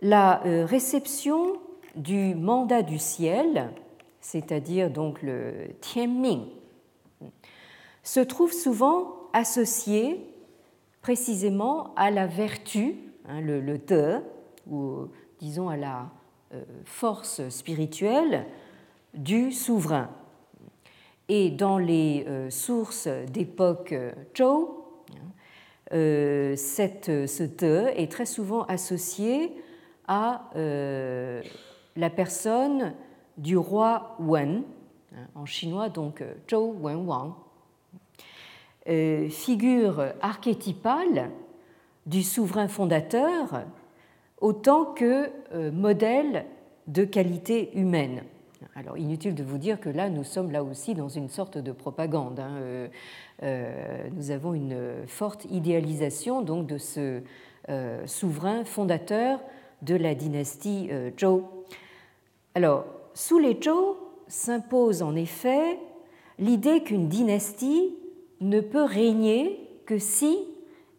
[0.00, 1.58] la euh, réception
[1.94, 3.70] du mandat du ciel,
[4.20, 6.46] c'est-à-dire donc le Tianming,
[8.02, 10.20] se trouve souvent associée
[11.02, 12.96] précisément à la vertu,
[13.28, 14.20] hein, le, le te,
[14.68, 16.25] ou disons à la euh,
[16.84, 18.46] force spirituelle
[19.14, 20.10] du souverain.
[21.28, 23.94] Et dans les euh, sources d'époque
[24.36, 24.84] Zhou,
[25.92, 29.52] euh, cette, ce te est très souvent associé
[30.08, 32.94] à la personne
[33.38, 34.62] du roi Wen,
[35.12, 37.32] hein, en chinois donc Zhou Wenwang,
[39.30, 41.30] figure archétypale
[42.06, 43.64] du souverain fondateur
[44.40, 46.44] autant que euh, modèle
[46.86, 48.22] de qualité humaine.
[48.74, 51.72] Alors inutile de vous dire que là, nous sommes là aussi dans une sorte de
[51.72, 52.40] propagande.
[52.40, 52.56] Hein.
[52.60, 52.88] Euh,
[53.42, 57.22] euh, nous avons une forte idéalisation donc de ce
[58.06, 59.40] souverain fondateur
[59.82, 61.42] de la dynastie Zhou.
[62.54, 63.96] Alors, sous les Zhou
[64.28, 65.76] s'impose en effet
[66.38, 67.96] l'idée qu'une dynastie
[68.40, 70.38] ne peut régner que si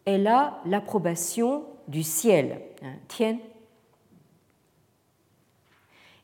[0.04, 3.38] elle a l'approbation du ciel, hein, Tien,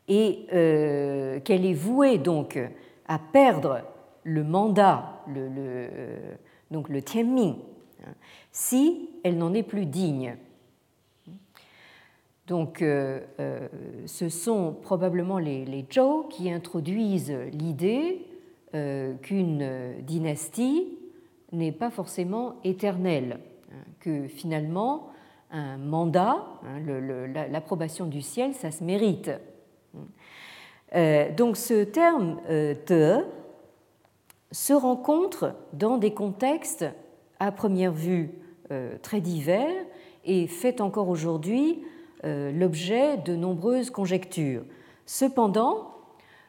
[0.09, 2.59] et euh, qu'elle est vouée donc
[3.07, 3.81] à perdre
[4.23, 5.88] le mandat, le, le
[6.71, 7.57] donc le Tianming,
[8.07, 8.14] hein,
[8.53, 10.37] si elle n'en est plus digne.
[12.47, 13.69] Donc, euh, euh,
[14.05, 18.27] ce sont probablement les, les Zhou qui introduisent l'idée
[19.23, 20.99] qu'une dynastie
[21.53, 23.38] n'est pas forcément éternelle,
[23.71, 25.13] hein, que finalement
[25.55, 26.81] un mandat, hein,
[27.51, 29.31] l'approbation du ciel, ça se mérite.
[30.95, 33.25] Euh, donc ce terme euh, te
[34.51, 36.85] se rencontre dans des contextes
[37.40, 38.31] à première vue
[38.71, 39.85] euh, très divers
[40.25, 41.83] et fait encore aujourd'hui
[42.27, 44.62] l'objet de nombreuses conjectures.
[45.05, 45.90] Cependant,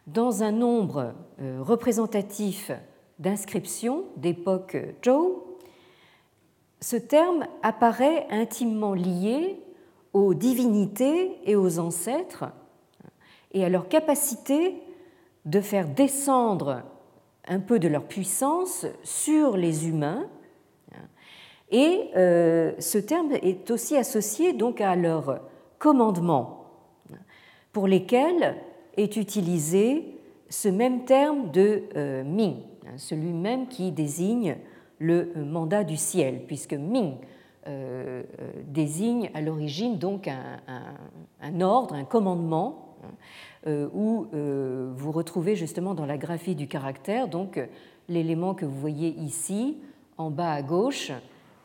[0.08, 1.14] dans un nombre
[1.60, 2.72] représentatif
[3.20, 5.44] d'inscriptions d'époque Zhou,
[6.86, 9.60] ce terme apparaît intimement lié
[10.14, 12.46] aux divinités et aux ancêtres
[13.54, 14.76] et à leur capacité
[15.46, 16.84] de faire descendre
[17.48, 20.28] un peu de leur puissance sur les humains.
[21.72, 25.42] Et euh, ce terme est aussi associé donc à leur
[25.80, 26.68] commandement,
[27.74, 28.58] pour lesquels
[28.96, 30.20] est utilisé
[30.50, 32.58] ce même terme de euh, Ming,
[32.98, 34.58] celui même qui désigne
[35.00, 37.16] le mandat du ciel, puisque Ming
[37.68, 42.96] euh, euh, désigne à l'origine donc un, ordre, un commandement,
[43.66, 44.28] euh, où
[44.96, 47.60] vous retrouvez justement dans la graphie du caractère donc
[48.08, 49.78] l'élément que vous voyez ici
[50.18, 51.12] en bas à gauche,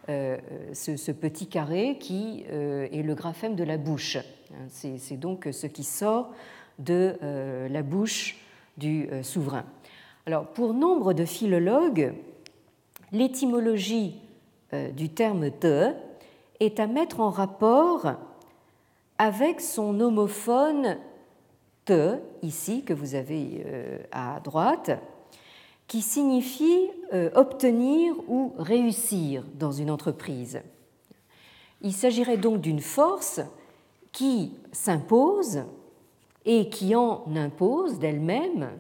[0.08, 4.16] ce, petit carré qui est le graphème de la bouche.
[4.68, 6.30] C'est donc ce qui sort
[6.78, 7.16] de
[7.70, 8.38] la bouche
[8.78, 9.64] du souverain.
[10.24, 12.14] Alors, pour nombre de philologues,
[13.12, 14.16] l'étymologie
[14.73, 15.92] euh, du terme de
[16.61, 18.12] est à mettre en rapport
[19.18, 20.99] avec son homophone
[21.85, 24.90] te, ici, que vous avez euh, à droite,
[25.87, 30.61] qui signifie euh, obtenir ou réussir dans une entreprise.
[31.83, 33.40] Il s'agirait donc d'une force
[34.12, 35.64] qui s'impose
[36.44, 38.70] et qui en impose d'elle-même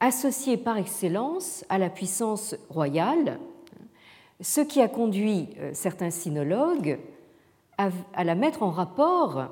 [0.00, 3.38] associée par excellence à la puissance royale,
[4.40, 6.98] ce qui a conduit euh, certains sinologues
[7.76, 9.48] à la mettre en rapport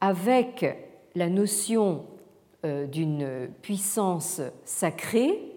[0.00, 0.66] avec
[1.14, 2.04] la notion
[2.64, 5.54] euh, d'une puissance sacrée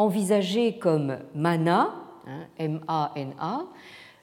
[0.00, 1.94] envisagée comme mana,
[2.26, 3.66] hein, M-A-N-A,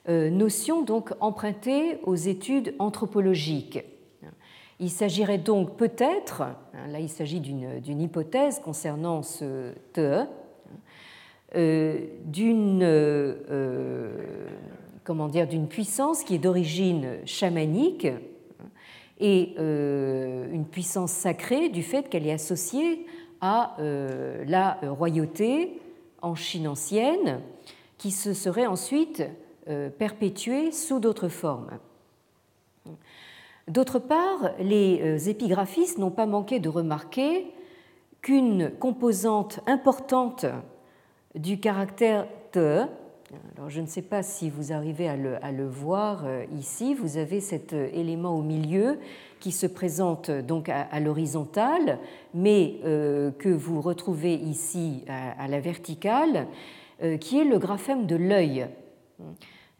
[0.09, 3.83] euh, notion donc empruntée aux études anthropologiques.
[4.79, 10.25] Il s'agirait donc peut-être, hein, là il s'agit d'une hypothèse concernant ce te,
[11.55, 14.11] euh, d'une euh,
[15.49, 18.05] d'une puissance qui est d'origine chamanique
[19.21, 23.05] et euh, une puissance sacrée du fait qu'elle est associée
[23.39, 25.79] à la royauté
[26.21, 27.39] en Chine ancienne
[27.97, 29.23] qui se serait ensuite
[29.97, 31.69] perpétuée sous d'autres formes.
[33.67, 37.47] D'autre part, les euh, épigraphistes n'ont pas manqué de remarquer
[38.21, 40.45] qu'une composante importante
[41.35, 42.83] du caractère te
[43.57, 46.25] Alors, je ne sais pas si vous arrivez à le, voir
[46.57, 46.95] ici.
[46.95, 48.99] Vous avez cet élément au milieu
[49.39, 51.99] qui se présente donc à, l'horizontale,
[52.33, 56.47] mais que vous retrouvez ici à la verticale,
[57.19, 58.67] qui est le graphème de l'œil.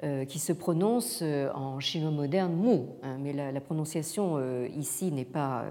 [0.04, 5.12] Euh, qui se prononce euh, en chinois moderne mu, hein, mais la, prononciation euh, ici
[5.12, 5.66] n'est pas,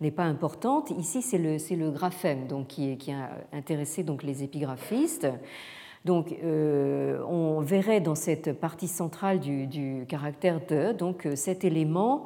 [0.00, 0.90] n'est pas importante.
[0.90, 5.28] Ici, c'est le, c'est le graphème donc, qui, a intéressé donc, les épigraphistes.
[6.04, 12.24] Donc, on verrait dans cette partie centrale du, du caractère de donc, cet élément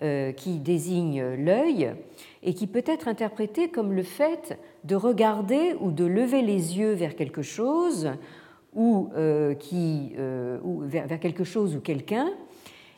[0.00, 1.92] qui désigne l'œil
[2.42, 6.92] et qui peut être interprété comme le fait de regarder ou de lever les yeux
[6.92, 8.08] vers quelque chose
[8.74, 12.30] ou, euh, qui, euh, vers, quelque chose ou quelqu'un,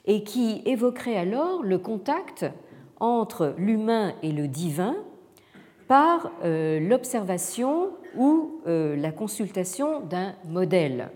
[0.07, 2.47] et qui évoquerait alors le contact
[2.99, 4.97] entre l'humain et le divin
[5.89, 11.11] par euh, l'observation ou la consultation d'un modèle.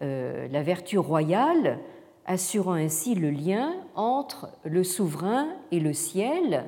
[0.00, 1.78] la vertu royale
[2.24, 6.64] assurant ainsi le lien entre le souverain et le ciel,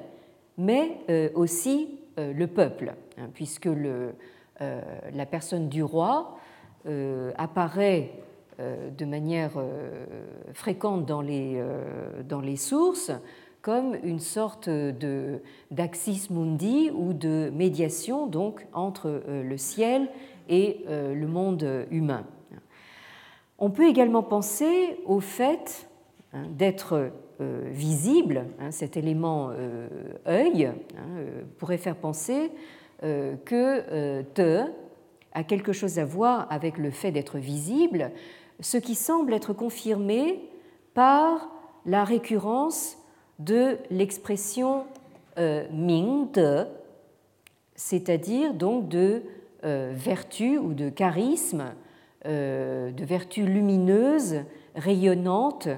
[0.59, 0.99] mais
[1.35, 4.15] aussi le peuple, hein, puisque le,
[4.61, 6.36] la personne du roi
[7.37, 8.13] apparaît
[8.59, 10.07] euh, de manière euh,
[10.55, 11.63] fréquente dans les,
[12.27, 13.13] dans les sources
[13.61, 20.09] comme une sorte de d'axis mundi ou de médiation donc entre le ciel
[20.49, 22.25] et le monde humain.
[23.59, 25.91] On peut également penser au fait
[26.33, 27.11] hein, d'être
[27.41, 29.51] visible, hein, cet élément
[30.29, 30.75] œil hein,
[31.59, 32.53] pourrait faire penser
[33.03, 34.65] que te
[35.37, 38.11] a quelque chose à voir avec le fait d'être visible,
[38.61, 40.41] ce qui semble être confirmé
[40.95, 41.51] par
[41.85, 42.97] la récurrence
[43.39, 44.85] de l'expression
[45.39, 46.29] euh, ming
[47.75, 49.23] c'est-à-dire donc de
[49.65, 51.75] euh, vertu ou de charisme,
[52.25, 54.37] euh, de vertu lumineuse,
[54.75, 55.69] rayonnante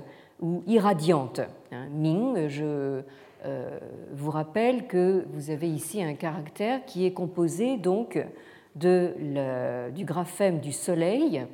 [0.41, 1.41] ou irradiante.
[1.73, 3.03] Hein, ming, je
[4.13, 8.19] vous rappelle que vous avez ici un caractère qui est composé donc
[8.79, 11.47] du graphème du Soleil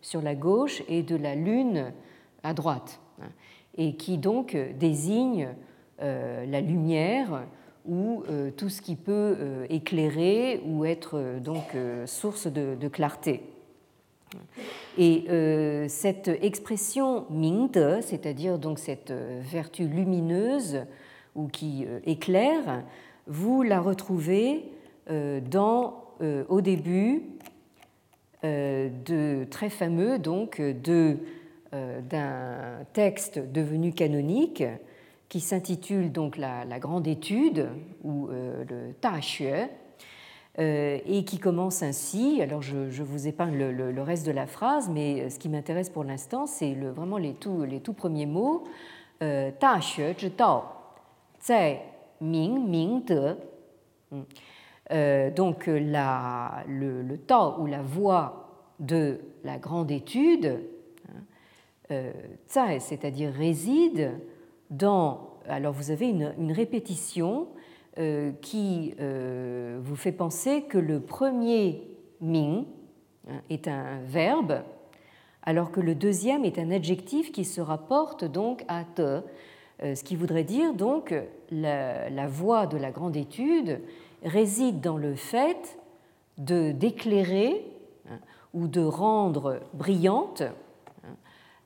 [0.00, 1.92] sur la gauche et de la Lune
[2.42, 3.28] à droite, hein,
[3.76, 5.48] et qui donc désigne
[6.02, 7.42] euh, la lumière
[7.86, 11.76] ou euh, tout ce qui peut euh, éclairer ou être donc
[12.06, 13.42] source de, clarté.
[14.96, 15.24] Et
[15.88, 20.84] cette expression mingde, c'est-à-dire donc cette vertu lumineuse
[21.34, 22.84] ou qui éclaire,
[23.26, 24.70] vous la retrouvez
[25.50, 27.22] dans euh, au début
[28.44, 30.72] euh, de très fameux donc euh,
[32.02, 34.62] d'un texte devenu canonique
[35.30, 37.68] qui s'intitule donc la, grande étude
[38.02, 39.20] ou le Ta
[40.58, 42.42] et qui commence ainsi.
[42.42, 46.46] Alors je, vous épargne le, reste de la phrase, mais ce qui m'intéresse pour l'instant,
[46.46, 48.64] c'est le, vraiment les tout, les tout premiers mots.
[49.20, 49.78] Ta
[52.20, 53.36] Ming Ming De.
[54.90, 60.58] Euh, donc la, le, le, temps ou la voie de la grande étude,
[61.08, 61.20] hein,
[61.92, 62.12] euh,
[62.46, 64.10] c'est-à-dire réside
[64.70, 65.38] dans...
[65.48, 67.48] Alors vous avez une, répétition
[67.98, 68.94] euh, qui
[69.80, 71.82] vous fait penser que le premier
[72.20, 72.64] ming
[73.28, 74.62] hein, est un verbe,
[75.44, 79.22] alors que le deuxième est un adjectif qui se rapporte donc à te,
[79.80, 81.14] ce qui voudrait dire donc
[81.50, 83.80] la, voie de la grande étude
[84.24, 85.78] réside dans le fait
[86.38, 87.64] de d'éclairer
[88.08, 88.18] hein,
[88.54, 91.16] ou de rendre brillante hein,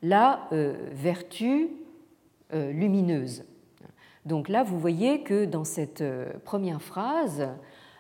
[0.03, 1.71] la euh, vertu
[2.53, 3.45] euh, lumineuse.
[4.27, 7.49] Donc là, vous voyez que dans cette euh, première phrase,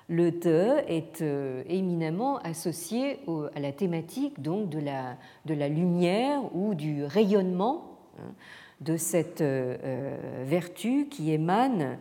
[0.09, 1.25] le te est
[1.67, 3.21] éminemment associé
[3.55, 8.35] à la thématique donc de la, lumière ou du rayonnement hein,
[8.83, 11.97] de cette vertu qui émane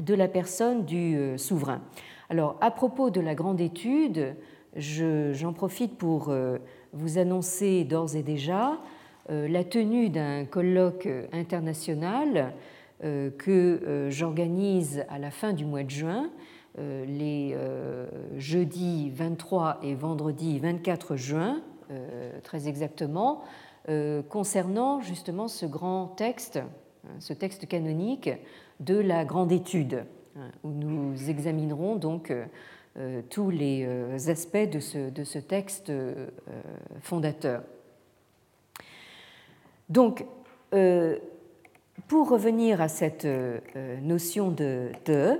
[0.00, 1.80] de la personne du euh, souverain.
[2.30, 4.34] Alors, à propos de la grande étude,
[4.76, 6.58] j'en profite pour euh,
[6.92, 8.78] vous annoncer d'ores et déjà
[9.30, 12.54] euh, la tenue d'un colloque international
[13.36, 16.30] que j'organise à la fin du mois de juin,
[16.78, 17.56] les
[18.36, 21.62] jeudis 23 et vendredi 24 juin,
[22.44, 23.42] très exactement,
[24.28, 28.30] concernant justement ce grand texte, hein, ce texte canonique
[28.80, 30.04] de la grande étude,
[30.36, 32.44] hein, où nous examinerons donc euh,
[32.98, 35.92] euh, tous les euh, aspects de ce, texte
[37.00, 37.62] fondateur.
[39.88, 40.24] Donc,
[42.08, 43.26] pour revenir à cette
[44.02, 45.38] notion de de,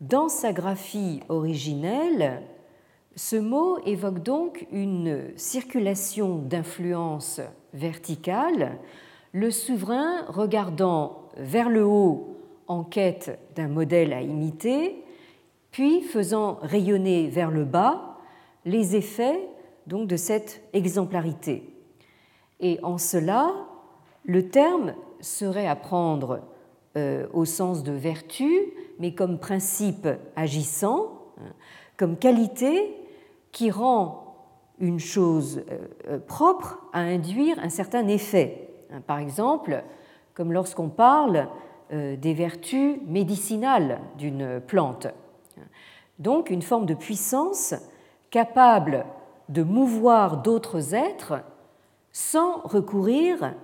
[0.00, 2.42] dans sa graphie originelle,
[3.16, 7.40] Ce mot évoque donc une circulation d'influence
[7.72, 8.76] verticale,
[9.32, 12.33] le souverain regardant vers le haut
[12.66, 15.04] en quête d'un modèle à imiter,
[15.70, 18.18] puis faisant rayonner vers le bas
[18.64, 19.40] les effets
[19.86, 21.74] donc de cette exemplarité.
[22.60, 23.52] Et en cela,
[24.24, 26.40] le terme serait à prendre
[26.96, 28.50] euh, au sens de vertu,
[28.98, 31.52] mais comme principe agissant, hein,
[31.96, 32.96] comme qualité
[33.52, 34.36] qui rend
[34.78, 38.68] une chose euh, euh, propre à induire un certain effet.
[38.92, 39.82] Hein, par exemple,
[40.34, 41.48] comme lorsqu'on parle
[41.90, 45.06] des vertus médicinales d'une plante.
[46.18, 47.74] Donc une forme de puissance
[48.30, 49.04] capable
[49.48, 51.42] de mouvoir d'autres êtres
[52.12, 53.54] sans recourir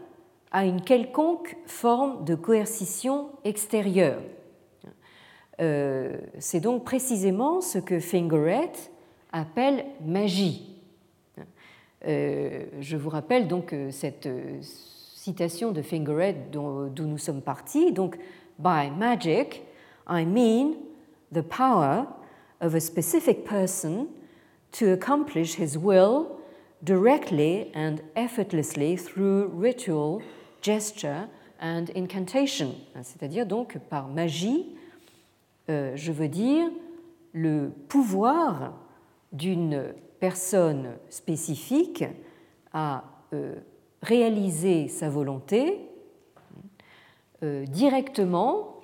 [0.51, 4.21] à une quelconque forme de coercition extérieure.
[5.61, 8.73] Euh, c'est donc précisément ce que Fingeret
[9.33, 10.77] appelle magie.
[12.07, 14.29] Euh, je vous rappelle donc euh, cette
[15.21, 17.93] citation de Fingeret d'où nous sommes partis.
[17.93, 18.17] Donc,
[18.59, 19.67] by magic,
[20.09, 20.77] I mean
[21.31, 22.07] the power
[22.63, 24.07] of a specific person
[24.73, 26.39] to accomplish his will
[26.83, 30.23] directly and effortlessly through ritual,
[30.63, 31.29] gesture
[31.61, 32.75] and incantation.
[33.03, 34.75] C'est-à-dire donc par magie,
[35.69, 36.71] euh, je veux dire
[37.35, 38.73] le pouvoir
[39.33, 42.05] d'une personne spécifique
[42.73, 43.05] à
[44.03, 45.79] réaliser sa volonté
[47.43, 48.77] euh, directement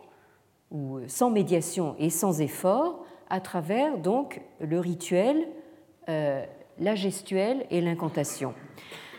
[0.70, 5.48] ou sans médiation et sans effort à travers donc le rituel
[6.08, 6.44] euh,
[6.78, 8.54] la gestuelle et l'incantation.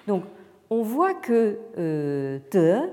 [0.08, 0.24] Donc,
[0.70, 2.90] on voit que euh, te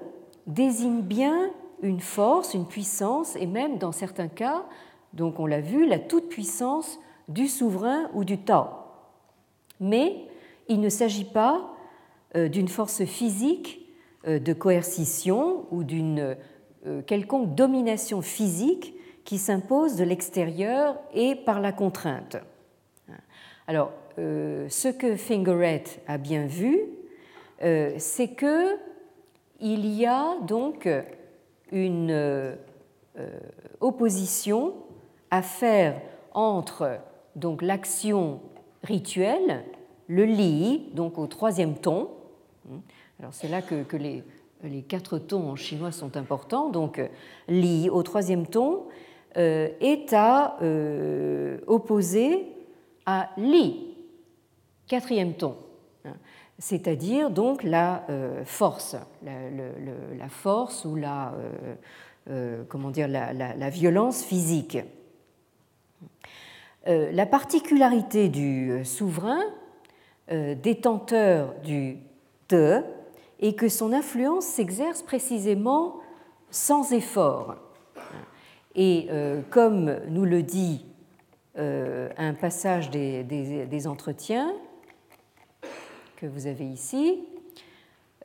[0.47, 1.51] désigne bien
[1.83, 4.65] une force, une puissance, et même dans certains cas,
[5.13, 6.99] donc on l'a vu, la toute-puissance
[7.29, 8.67] du souverain ou du Tao.
[9.81, 10.27] Mais
[10.69, 11.74] il ne s'agit pas
[12.35, 13.87] d'une force physique
[14.27, 16.37] de coercition ou d'une
[17.07, 22.37] quelconque domination physique qui s'impose de l'extérieur et par la contrainte.
[23.67, 26.81] Alors, euh, ce que Fingeret a bien vu,
[27.63, 28.77] euh, c'est que
[29.61, 30.89] il y a donc
[31.73, 32.55] une euh,
[33.81, 34.75] opposition
[35.31, 36.01] à faire
[36.35, 36.99] entre
[37.35, 38.41] donc l'action
[38.83, 39.65] rituelle,
[40.09, 42.11] le li, donc au troisième ton.
[43.21, 44.23] Alors c'est là que, les,
[44.83, 46.71] quatre tons en chinois sont importants.
[46.71, 47.01] Donc
[47.49, 48.85] li au troisième ton
[49.37, 50.59] est à
[51.67, 52.47] opposer
[53.07, 53.97] à li,
[54.87, 55.57] quatrième ton,
[56.59, 61.75] c'est-à-dire donc la euh, force, la, force ou la, euh,
[62.31, 64.79] euh, comment dire, la, violence physique.
[66.87, 69.41] La particularité du souverain,
[70.29, 71.97] détenteur du
[72.47, 72.83] te,
[73.49, 76.01] est que son influence s'exerce précisément
[76.51, 77.57] sans effort.
[78.75, 79.09] Et
[79.51, 80.85] comme nous le dit
[81.57, 84.53] euh, un passage des, entretiens
[86.17, 87.23] que vous avez ici,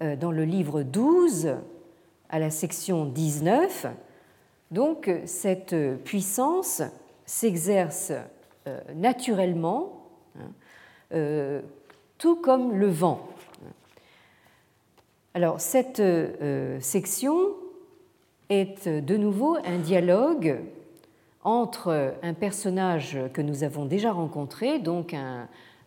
[0.02, 1.56] euh, dans le livre 12,
[2.30, 3.86] à la section 19.
[4.72, 6.82] Donc cette puissance
[7.28, 8.14] s'exerce
[8.68, 11.62] euh, naturellement, hein,
[12.18, 13.28] tout comme le vent.
[15.36, 16.02] Alors cette
[16.80, 17.38] section
[18.50, 20.58] est de nouveau un dialogue
[21.44, 25.16] entre un personnage que nous avons déjà rencontré, donc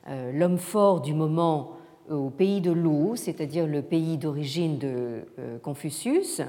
[0.09, 1.72] euh, l'homme fort du moment
[2.09, 6.40] au pays de Lou, c'est-à-dire le pays d'origine de euh, Confucius,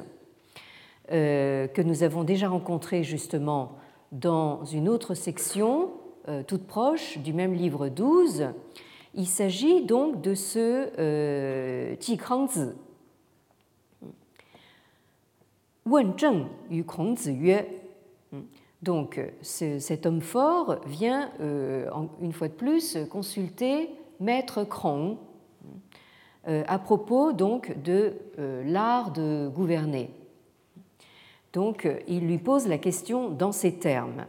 [1.11, 3.73] euh, que nous avons déjà rencontré justement
[4.11, 5.91] dans une autre section
[6.47, 8.45] toute proche du même livre 12.
[9.13, 12.69] Il s'agit donc de ce Ji Kangzi.
[15.85, 17.65] Wen Zheng yu Kongzi yue.
[18.81, 21.89] Donc cet homme fort vient, euh,
[22.21, 25.17] une fois de plus, consulter Maître Krong
[26.47, 30.09] euh, à propos donc de euh, l'art de gouverner.
[31.53, 34.25] Donc il lui pose la question dans ces termes.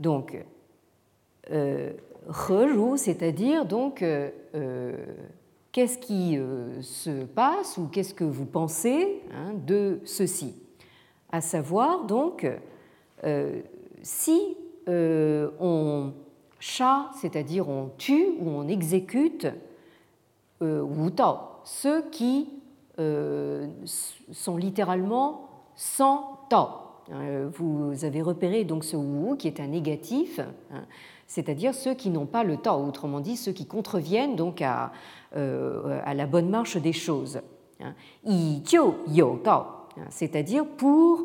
[0.00, 0.44] Donc,
[2.96, 4.96] c'est-à-dire donc euh, euh,
[5.72, 10.54] qu'est-ce qui euh, se passe ou qu'est-ce que vous pensez hein, de ceci?
[11.30, 12.46] À savoir donc
[14.02, 16.12] si on
[16.60, 19.48] chat, c'est-à-dire on tue ou on exécute
[20.60, 21.10] ou
[21.64, 22.50] ceux qui
[22.96, 26.68] sont littéralement sans Tao.
[27.54, 30.38] Vous avez repéré donc ce Wu qui est un négatif,
[30.70, 30.84] hein,
[31.26, 34.92] c'est-à-dire ceux qui n'ont pas le Tao, autrement dit ceux qui contreviennent donc à,
[35.32, 37.40] à la bonne marche des choses.
[38.24, 39.64] Yi jiu you Tao,
[40.10, 41.24] c'est-à-dire pour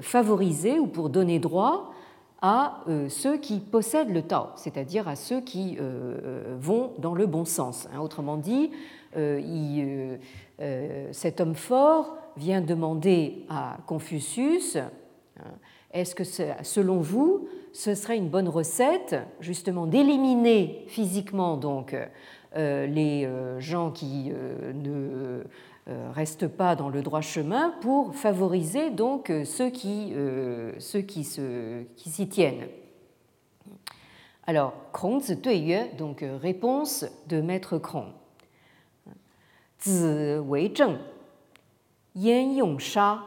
[0.00, 1.92] favoriser ou pour donner droit
[2.40, 7.14] à euh, ceux qui possèdent le Tao, c'est-à-dire à ceux qui euh, euh, vont dans
[7.14, 7.88] le bon sens.
[7.92, 8.00] Hein.
[8.00, 8.70] Autrement dit,
[11.12, 14.90] cet homme fort vient demander à Confucius hein,
[15.92, 16.24] est-ce que
[16.62, 21.94] selon vous, ce serait une bonne recette justement d'éliminer physiquement donc
[22.54, 25.44] les gens qui ne
[25.88, 30.74] euh, reste pas dans le droit chemin pour favoriser donc euh, ceux qui, euh,
[31.96, 32.68] s'y tiennent.
[34.46, 34.74] Alors,
[35.96, 38.12] donc réponse de maître Krong.
[39.80, 40.98] Zi wei zheng,
[42.14, 43.24] yan yong sha.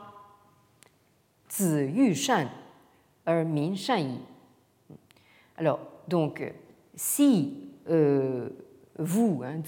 [5.57, 6.53] Alors, donc,
[6.95, 8.49] si euh,
[9.01, 9.61] vous, hein,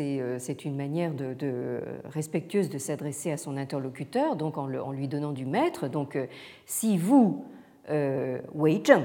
[0.00, 5.32] euh, c'est une manière de, respectueuse de s'adresser à son interlocuteur, donc en, lui donnant
[5.32, 5.88] du maître.
[5.88, 6.26] Donc, euh,
[6.66, 7.44] si vous,
[7.90, 9.04] euh, Wei Zheng,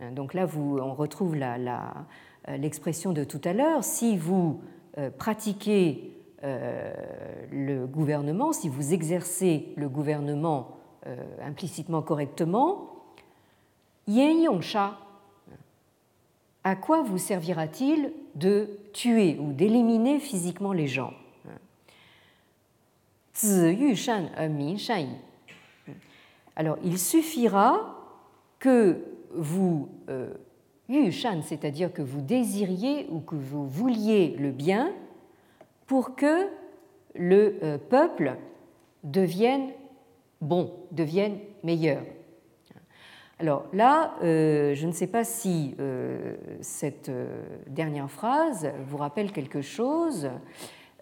[0.00, 1.36] hein, donc là vous, on retrouve
[2.48, 4.60] l'expression de tout à l'heure, si vous
[5.18, 10.78] pratiquez le gouvernement, si vous exercez le gouvernement
[11.42, 12.90] implicitement correctement,
[14.06, 14.98] Yan Yongsha,
[16.68, 21.14] à quoi vous servira-t-il de tuer ou d'éliminer physiquement les gens?
[26.56, 27.96] Alors, il suffira
[28.58, 29.02] que
[29.32, 30.34] vous euh,
[31.42, 34.92] c'est-à-dire que vous désiriez ou que vous vouliez le bien,
[35.86, 36.48] pour que
[37.14, 38.36] le euh, peuple
[39.04, 39.70] devienne
[40.40, 42.02] bon, devienne meilleur.
[43.40, 49.30] Alors là, euh, je ne sais pas si euh, cette euh, dernière phrase vous rappelle
[49.30, 50.28] quelque chose,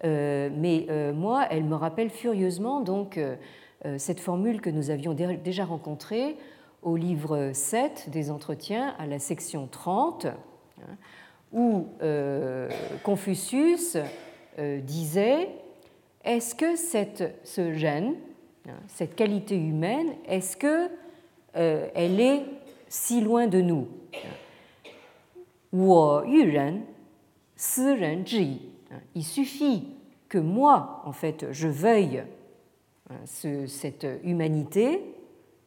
[0.03, 0.85] mais
[1.15, 3.19] moi, elle me rappelle furieusement donc
[3.97, 6.37] cette formule que nous avions déjà rencontrée
[6.83, 10.97] au livre 7 des entretiens à la section 30, hein,
[11.51, 11.87] où
[13.03, 13.97] Confucius
[14.83, 15.49] disait
[16.23, 18.13] est-ce que ce gène,
[18.69, 20.91] hein, cette qualité humaine, est-ce que
[21.57, 22.43] euh, elle est
[22.87, 23.87] si loin de nous.
[29.15, 29.87] Il suffit
[30.29, 32.23] que moi, en fait, je veuille
[33.09, 35.01] hein, cette humanité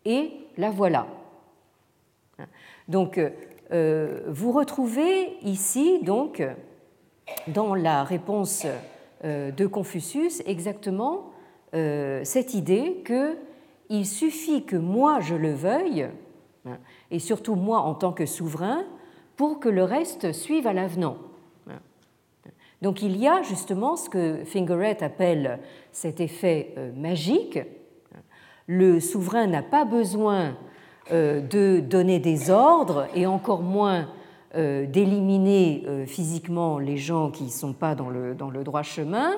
[0.04, 1.06] et la voilà.
[2.88, 3.20] Donc,
[3.72, 6.42] euh, vous retrouvez ici, donc,
[7.48, 8.66] dans la réponse
[9.24, 11.26] euh, de Confucius, exactement
[11.72, 13.36] cette idée que
[13.90, 16.08] il suffit que moi je le veuille,
[16.64, 16.78] hein,
[17.10, 18.84] et surtout moi en tant que souverain,
[19.36, 21.16] pour que le reste suive à l'avenant.
[21.68, 21.80] Hein.
[22.82, 25.58] Donc il y a justement ce que Fingeret appelle
[25.92, 27.58] cet effet euh, magique.
[28.66, 30.56] Le souverain n'a pas besoin
[31.10, 34.08] euh, de donner des ordres et encore moins
[34.54, 39.32] euh, d'éliminer physiquement les gens qui ne sont pas dans le, dans le droit chemin.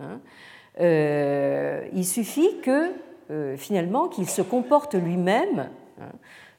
[0.00, 0.20] Hein.
[0.78, 2.92] Il suffit que
[3.56, 5.70] finalement qu'il se comporte lui-même
[6.00, 6.10] hein,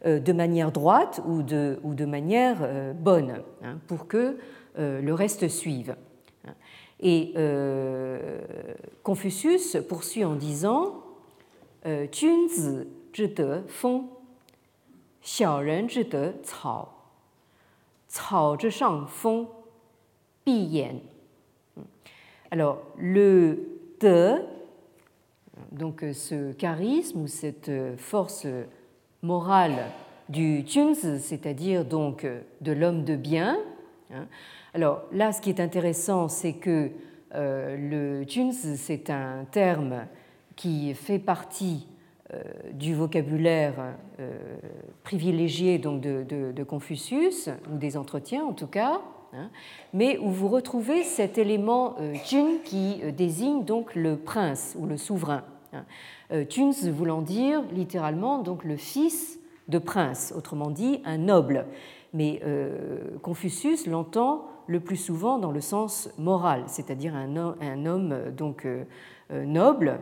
[0.05, 4.38] euh, de manière droite ou de, manière euh, bonne hein, pour que
[4.80, 5.95] le reste suive.
[6.99, 7.34] Et
[9.01, 11.03] Confucius poursuit en disant.
[22.51, 24.36] Alors, le de
[25.72, 28.47] donc euh, ce charisme ou cette euh, force
[29.22, 29.86] morale
[30.30, 33.57] du Junzi, c'est-à-dire donc euh, de l'homme de bien.
[34.13, 34.28] Hein.
[34.74, 36.91] Alors là, ce qui est intéressant, c'est que
[37.34, 40.05] le Junzi, c'est un terme
[40.55, 41.88] qui fait partie
[42.74, 43.95] du vocabulaire
[45.03, 49.01] privilégié donc de, Confucius, ou des entretiens en tout cas,
[49.34, 49.49] hein,
[49.93, 51.95] mais où vous retrouvez cet élément
[52.26, 55.43] Jun qui désigne donc le prince ou le souverain.
[56.32, 61.65] Euh, Tuns voulant dire littéralement donc le fils de prince, autrement dit un noble.
[62.13, 68.65] Mais euh, Confucius l'entend le plus souvent dans le sens moral, c'est-à-dire un, homme donc
[68.65, 68.86] euh,
[69.30, 69.99] noble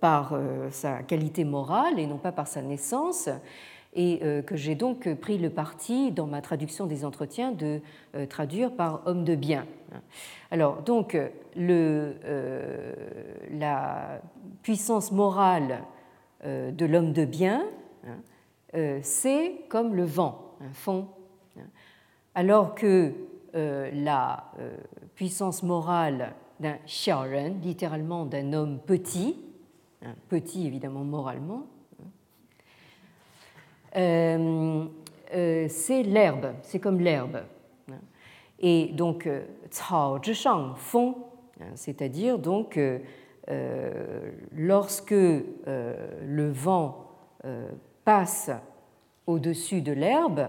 [0.00, 0.38] par
[0.70, 3.30] sa qualité morale et non pas par sa naissance.
[3.94, 7.80] et que j'ai donc pris le parti, dans ma traduction des entretiens, de
[8.26, 9.64] traduire par homme de bien.
[10.50, 11.16] Alors, donc,
[11.56, 12.14] le,
[13.50, 14.20] la
[14.62, 15.82] puissance morale
[16.44, 17.64] de l'homme de bien,
[18.06, 21.08] hein, c'est comme le vent, un fond,
[21.58, 21.62] hein.
[22.34, 23.12] alors que
[23.54, 24.50] la
[25.14, 29.36] puissance morale d'un xiaoren, littéralement d'un homme petit,
[30.28, 31.66] petit évidemment moralement,
[33.96, 34.84] euh,
[35.34, 37.42] euh, c'est l'herbe, c'est comme l'herbe.
[38.60, 41.14] Et donc, euh, cao shang feng,
[41.74, 42.78] c'est-à-dire donc
[44.56, 47.10] lorsque le vent
[48.04, 48.50] passe
[49.26, 50.48] au-dessus de l'herbe,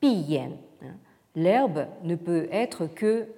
[0.00, 0.50] pi hein,
[1.34, 3.28] l'herbe ne peut être que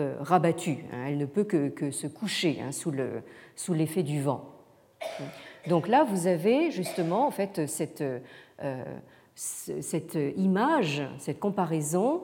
[0.00, 1.04] euh, rabattue, hein.
[1.06, 4.50] elle ne peut que, se coucher hein, sous l'effet du vent.
[5.68, 8.84] Donc là, vous avez justement en fait euh,
[9.36, 12.22] cette image, cette comparaison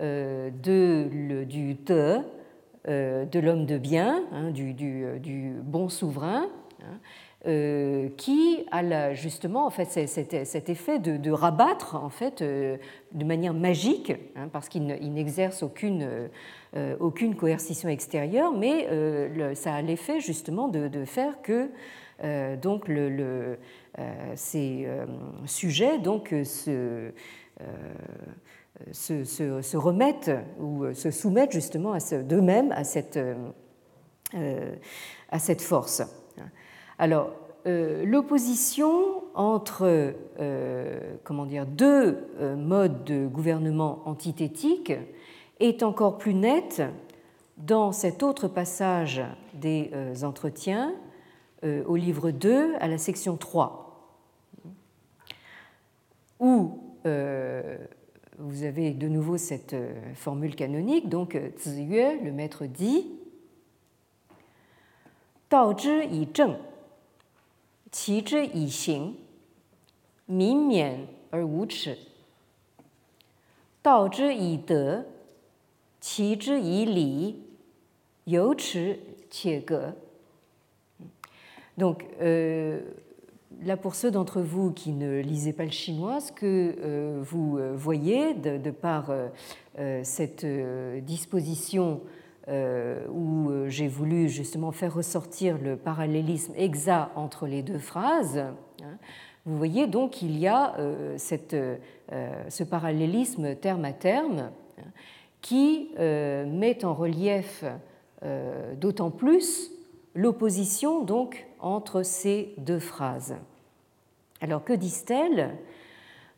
[0.00, 2.20] euh, de, du te,
[2.86, 6.48] de l'homme de bien, hein, du, du, bon souverain,
[7.46, 12.76] euh, qui a justement en fait, cet, effet de, rabattre en fait, euh,
[13.12, 16.28] de manière magique, hein, parce qu'il n'exerce aucune,
[16.74, 18.88] euh, aucune coercition extérieure, mais
[19.54, 21.70] ça a l'effet justement de, faire que
[22.56, 23.58] donc le,
[24.34, 24.88] ces
[25.44, 27.12] sujets donc, se,
[28.92, 33.18] se, remettent ou se soumettent justement d'eux-mêmes à cette,
[34.34, 36.02] à cette force.
[36.98, 37.30] Alors,
[37.66, 44.92] euh, l'opposition entre euh, comment dire, deux euh, modes de gouvernement antithétiques
[45.58, 46.82] est encore plus nette
[47.56, 49.22] dans cet autre passage
[49.54, 49.90] des
[50.22, 50.94] entretiens
[51.86, 54.12] au livre 2 à la section 3,
[56.38, 56.78] où
[58.38, 63.06] vous avez de nouveau cette euh, formule canonique, donc euh, Ziyue, le maître dit
[65.48, 66.56] Tao zhi yi zheng,
[67.92, 69.14] qi zhi yi xing,
[70.28, 71.94] min mian er wu chi.
[73.84, 75.04] Dao zhi yi de,
[76.02, 77.36] qi zhi yi li,
[78.26, 78.98] you chi
[79.30, 79.94] qie ge.
[81.78, 82.80] Donc, euh,
[83.62, 87.58] là pour ceux d'entre vous qui ne lisez pas le chinois, ce que euh, vous
[87.58, 90.46] euh, voyez de, par euh, cette
[91.04, 92.00] disposition
[92.48, 98.38] où j'ai voulu justement faire ressortir le parallélisme exact entre les deux phrases.
[98.38, 98.98] Hein.
[99.46, 100.76] Vous voyez donc qu'il y a
[101.18, 104.84] ce parallélisme terme à terme hein,
[105.40, 107.64] qui met en relief
[108.80, 109.75] d'autant plus
[110.16, 113.36] l'opposition donc entre ces deux phrases.
[114.40, 115.56] Alors que disent-elles?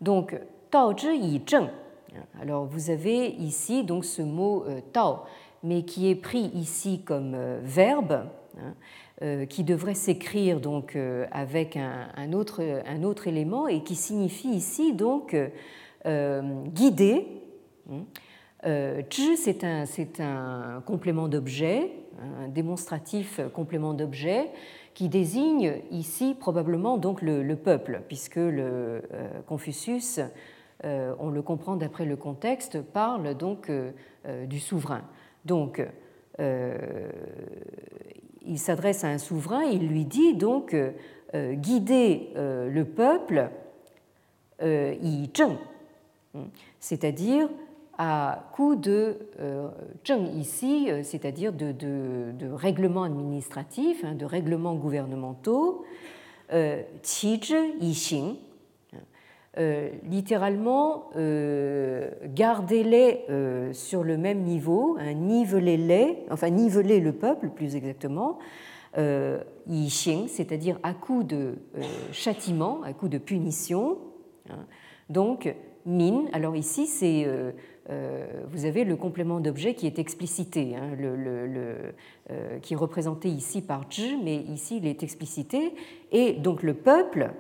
[0.03, 0.39] Donc
[0.70, 1.70] Tao yi zheng.
[2.41, 5.20] Alors vous avez ici donc ce mot Tao
[5.62, 8.26] mais qui est pris ici comme euh, verbe,
[8.59, 8.74] hein,
[9.22, 14.51] euh, qui devrait s'écrire donc euh, avec un, autre, un, autre, élément et qui signifie
[14.51, 15.37] ici donc
[16.05, 17.26] guider.
[17.91, 18.05] Hein.
[19.37, 19.85] c'est un,
[20.20, 21.93] un, complément d'objet,
[22.42, 24.50] un démonstratif complément d'objet
[24.94, 29.02] qui désigne ici probablement donc le, peuple, puisque le
[29.46, 30.20] Confucius,
[30.82, 33.70] on le comprend d'après le contexte, parle donc
[34.48, 35.02] du souverain.
[35.44, 35.80] Donc,
[36.40, 36.76] euh,
[38.46, 43.50] il s'adresse à un souverain, il lui dit donc euh, guider euh, le peuple
[44.62, 45.30] yi
[46.80, 47.48] c'est-à-dire
[47.99, 49.18] à coup de
[50.07, 51.74] zheng ici, c'est-à-dire de,
[52.53, 55.84] règlements administratifs, hein, de règlements gouvernementaux,
[57.03, 58.36] qi zhi yi xing,
[59.59, 67.49] euh, littéralement euh, gardez-les euh, sur le même niveau, hein, nivelez-les, enfin nivelez le peuple
[67.49, 68.38] plus exactement,
[69.68, 71.59] yixing, c'est-à-dire à coup de
[72.11, 73.99] châtiment, à coup de punition.
[74.51, 74.66] Hein.
[75.09, 75.55] Donc,
[76.32, 77.26] alors ici c'est
[78.51, 81.95] vous avez le complément d'objet qui est explicité, hein, le,
[82.61, 85.72] qui est représenté ici par zhi, mais ici il est explicité.
[86.12, 87.32] Et donc le peuple,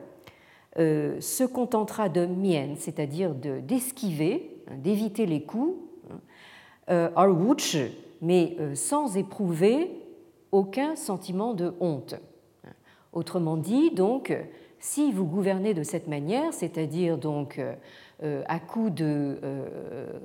[0.78, 5.76] euh, se contentera de mien, c'est-à-dire d'esquiver, hein, d'éviter les coups,
[6.08, 6.20] hein,
[6.90, 7.54] euh,
[8.22, 9.90] mais euh, sans éprouver
[10.52, 12.14] aucun sentiment de honte.
[13.12, 14.32] Autrement dit, donc,
[14.78, 17.60] si vous gouvernez de cette manière, c'est-à-dire donc
[18.22, 19.38] à coup de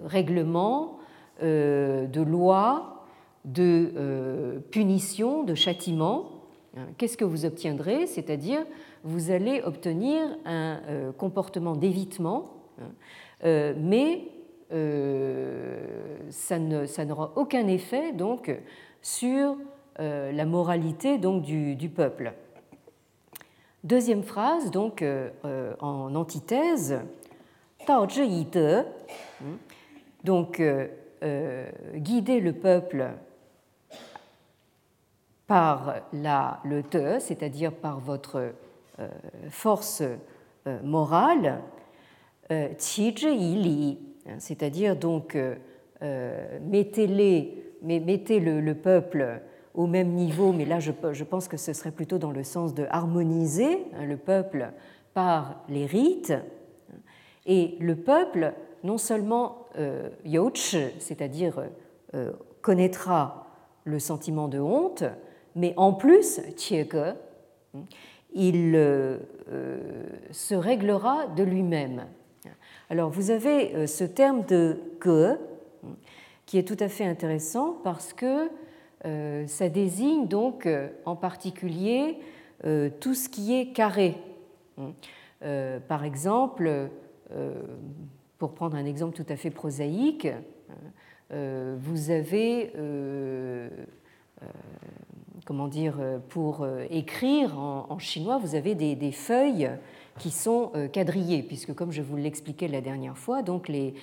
[0.05, 0.97] règlements,
[1.41, 3.05] de lois,
[3.45, 6.43] de punitions, de châtiments,
[6.75, 6.87] Hein.
[6.97, 8.07] Qu'est-ce que vous obtiendrez?
[8.07, 8.65] C'est-à-dire,
[9.03, 10.79] vous allez obtenir un
[11.17, 14.29] comportement d'évitement, hein, mais
[16.29, 16.57] ça
[17.05, 18.51] n'aura aucun effet donc
[19.01, 19.57] sur
[19.99, 22.33] la moralité du, du peuple.
[23.83, 25.03] Deuxième phrase, donc
[25.79, 26.99] en antithèse,
[27.85, 28.47] Tao Zhi
[30.23, 30.87] donc euh,
[31.23, 33.11] euh, guider le peuple
[35.47, 38.53] par la, le te, c'est-à-dire par votre
[38.99, 39.07] euh,
[39.49, 40.01] force
[40.83, 41.59] morale,
[42.49, 45.37] qi li, hein, c'est-à-dire donc
[46.61, 47.07] mettez,
[47.81, 49.41] mettez le, le, peuple
[49.73, 52.73] au même niveau, mais là je, je, pense que ce serait plutôt dans le sens
[52.73, 54.71] de harmoniser hein, le peuple
[55.13, 56.33] par les rites,
[57.45, 60.09] et le peuple non seulement euh,
[60.99, 61.63] c'est-à-dire
[62.13, 62.31] euh,
[62.61, 63.47] connaîtra
[63.85, 65.03] le sentiment de honte,
[65.55, 66.41] mais en plus,
[68.33, 69.17] il euh,
[70.31, 72.05] se réglera de lui-même.
[72.89, 75.37] Alors vous avez euh, ce terme de ge
[76.45, 78.49] qui est tout à fait intéressant parce que
[79.47, 80.65] ça désigne donc
[81.05, 82.19] en particulier
[83.01, 84.15] tout ce qui est carré.
[85.89, 86.89] Par exemple,
[88.37, 90.27] pour prendre un exemple tout à fait prosaïque,
[91.33, 93.69] euh, vous avez, euh,
[94.41, 94.45] euh,
[95.45, 95.95] comment dire,
[96.29, 99.69] pour écrire en, chinois, vous avez des, feuilles
[100.19, 103.95] qui sont quadrillées, puisque comme je vous l'expliquais la dernière fois, donc les,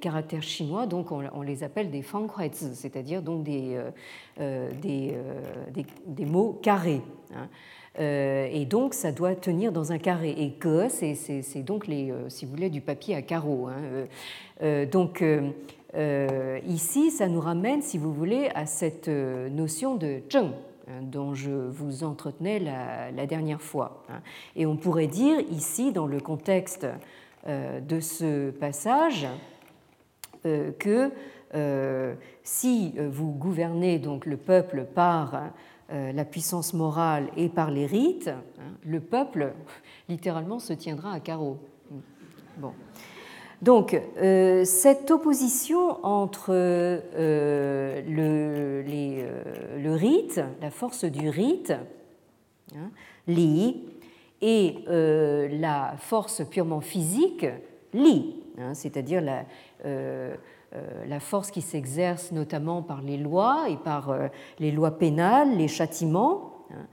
[0.00, 3.78] caractères chinois, donc on, les appelle des fanghuaizi, c'est-à-dire donc des,
[6.26, 7.02] mots carrés.
[7.34, 7.48] Hein.
[7.98, 10.34] Euh, et donc, ça doit tenir dans un carré.
[10.36, 13.68] Et que, c'est donc, les, euh, si vous voulez, du papier à carreaux.
[13.68, 14.06] Hein.
[14.62, 15.24] Euh, donc,
[16.66, 20.52] ici, ça nous ramène, si vous voulez, à cette notion de zheng
[20.88, 24.04] hein, dont je vous entretenais la, dernière fois.
[24.10, 24.20] Hein.
[24.56, 26.86] Et on pourrait dire ici, dans le contexte
[27.46, 29.26] de ce passage,
[30.42, 31.10] que
[32.42, 35.50] si vous gouvernez donc le peuple par
[35.88, 39.52] la puissance morale et par les rites, hein, le peuple
[40.08, 41.58] littéralement se tiendra à carreau.
[42.58, 42.72] Bon.
[43.62, 51.72] Donc, euh, cette opposition entre euh, le, rite, la force du rite,
[52.74, 52.90] hein,
[53.26, 53.84] li,
[54.42, 57.46] et la force purement physique,
[57.94, 59.44] li, hein, c'est-à-dire la,
[59.86, 60.34] euh,
[61.06, 65.68] la force qui s'exerce notamment par les lois et par euh, les lois pénales, les
[65.68, 66.52] châtiments.
[66.70, 66.86] Hein.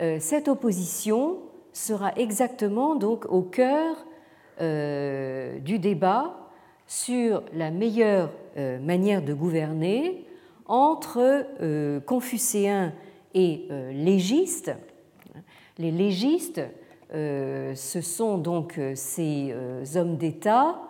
[0.00, 1.38] Euh, cette opposition
[1.72, 3.96] sera exactement donc au cœur
[4.60, 6.34] du débat
[6.88, 10.26] sur la meilleure manière de gouverner
[10.66, 11.46] entre
[12.00, 12.92] confucéens
[13.34, 14.72] et légistes.
[15.78, 16.60] Les légistes,
[17.12, 19.54] ce sont donc ces
[19.94, 20.87] hommes d'État euh,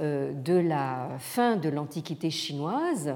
[0.00, 3.14] de la fin de l'Antiquité chinoise,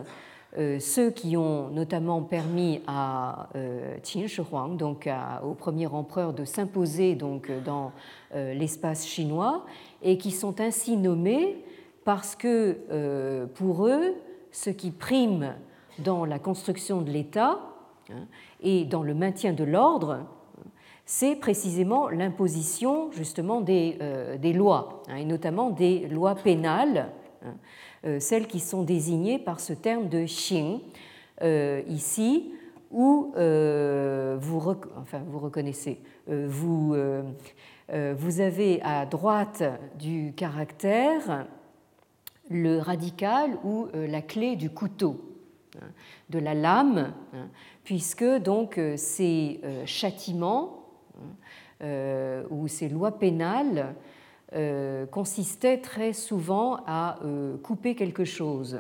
[0.59, 5.09] euh, ceux qui ont notamment permis à euh, Qin Shi Huang, donc
[5.45, 7.93] au premier empereur, de s'imposer donc dans
[8.35, 9.65] l'espace chinois,
[10.03, 11.65] et qui sont ainsi nommés
[12.05, 14.15] parce que pour eux,
[14.53, 15.55] ce qui prime
[15.99, 17.61] dans la construction de l'État
[18.11, 18.27] hein,
[18.63, 20.27] et dans le maintien de l'ordre,
[21.13, 27.11] c'est précisément l'imposition justement des, euh, lois, hein, et notamment des lois pénales,
[27.45, 27.55] hein,
[28.07, 30.79] euh, celles qui sont désignées par ce terme de xing
[31.43, 32.53] euh, ici,
[32.93, 36.95] où vous, vous reconnaissez, vous,
[37.93, 39.63] vous avez à droite
[39.99, 41.47] du caractère
[42.51, 45.21] le radical ou la clé du couteau,
[45.77, 45.87] hein,
[46.31, 47.13] de la lame,
[47.85, 50.80] puisque donc ces châtiments
[51.83, 53.95] euh, où ces lois pénales
[54.53, 58.79] euh, consistaient très souvent à euh, couper quelque chose.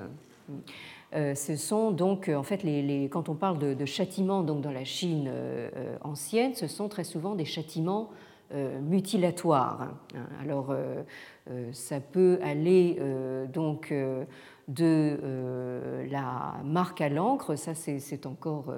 [1.14, 2.62] ce sont donc, en fait,
[3.10, 5.32] quand on parle de, châtiments donc dans la Chine
[6.02, 8.10] ancienne, ce sont très souvent des châtiments
[8.82, 9.94] mutilatoires.
[10.42, 10.74] Alors,
[11.72, 13.00] ça peut aller
[13.52, 13.94] donc
[14.68, 15.18] de
[16.10, 18.74] la marque à l'encre, ça c'est encore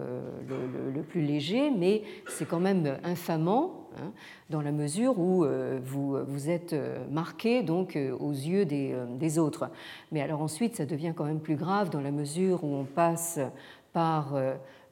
[0.49, 4.13] le, plus léger, mais c'est quand même infamant hein,
[4.51, 6.75] dans la mesure où euh, vous, vous êtes
[7.11, 9.71] marqué donc aux yeux des, autres.
[10.11, 13.41] Mais alors ensuite, ça devient quand même plus grave dans la mesure où on passe
[13.93, 14.35] par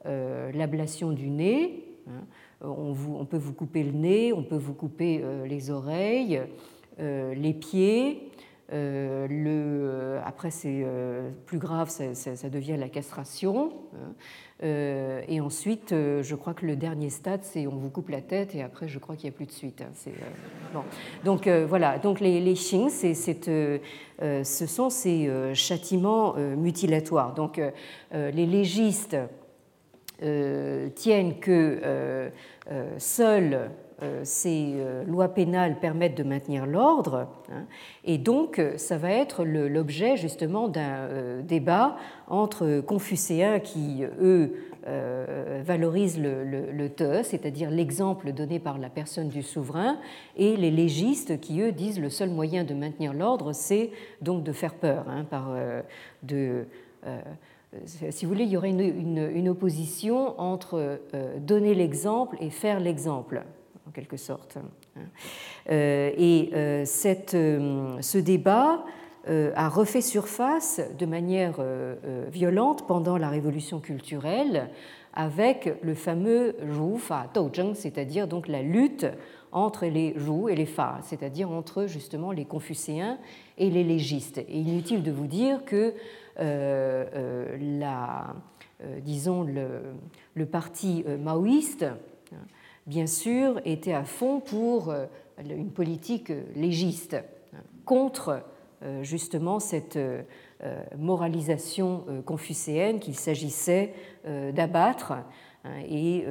[0.05, 1.85] l'ablation du nez.
[2.07, 2.23] Hein.
[2.61, 6.41] On, peut vous couper le nez, on peut vous couper les oreilles,
[6.99, 8.31] les pieds,
[8.73, 10.85] Euh, après, c'est
[11.45, 13.73] plus grave, ça, devient la castration.
[14.61, 15.21] Hein.
[15.27, 18.61] et ensuite, je crois que le dernier stade, c'est on vous coupe la tête et
[18.61, 19.81] après, je crois qu'il n'y a plus de suite.
[19.81, 20.11] Hein.
[20.73, 20.83] bon.
[21.23, 23.79] Donc voilà, donc les, les Xing, ce
[24.43, 27.33] sont ces châtiments mutilatoires.
[27.33, 27.61] Donc
[28.11, 29.17] les légistes
[30.95, 32.31] tiennent que
[32.97, 33.67] seuls euh,
[34.23, 37.27] ces euh, lois pénales permettent de maintenir l'ordre.
[37.51, 37.65] Hein,
[38.03, 41.97] et donc, euh, ça va être l'objet justement d'un débat
[42.27, 44.53] entre confucéens qui, eux,
[45.63, 49.99] valorisent le, le, te, c'est-à-dire l'exemple donné par la personne du souverain,
[50.35, 53.91] et les légistes qui, eux, disent le seul moyen de maintenir l'ordre, c'est
[54.21, 55.25] donc de faire peur, hein,
[57.85, 60.99] si vous voulez, il y aurait une opposition entre
[61.37, 63.43] donner l'exemple et faire l'exemple
[63.91, 64.57] en quelque sorte.
[65.69, 68.83] Euh, et euh, cette, euh, ce débat
[69.27, 71.63] a refait surface de manière
[72.31, 74.71] violente pendant la révolution culturelle
[75.13, 79.05] avec le fameux Zhu Fa Douzheng, c'est-à-dire donc la lutte
[79.51, 83.19] entre les Zhu et les Fa, c'est-à-dire entre justement les confucéens
[83.59, 84.39] et les légistes.
[84.39, 85.93] Et inutile de vous dire que
[86.39, 88.33] la,
[89.03, 89.83] disons le,
[90.33, 91.85] le parti maoïste
[92.91, 95.05] bien sûr, était à fond pour euh,
[95.39, 98.43] une politique légiste hein, contre
[98.83, 100.23] euh, justement cette euh,
[100.97, 103.93] moralisation confucéenne qu'il s'agissait
[104.53, 105.23] d'abattre hein,
[105.89, 106.23] et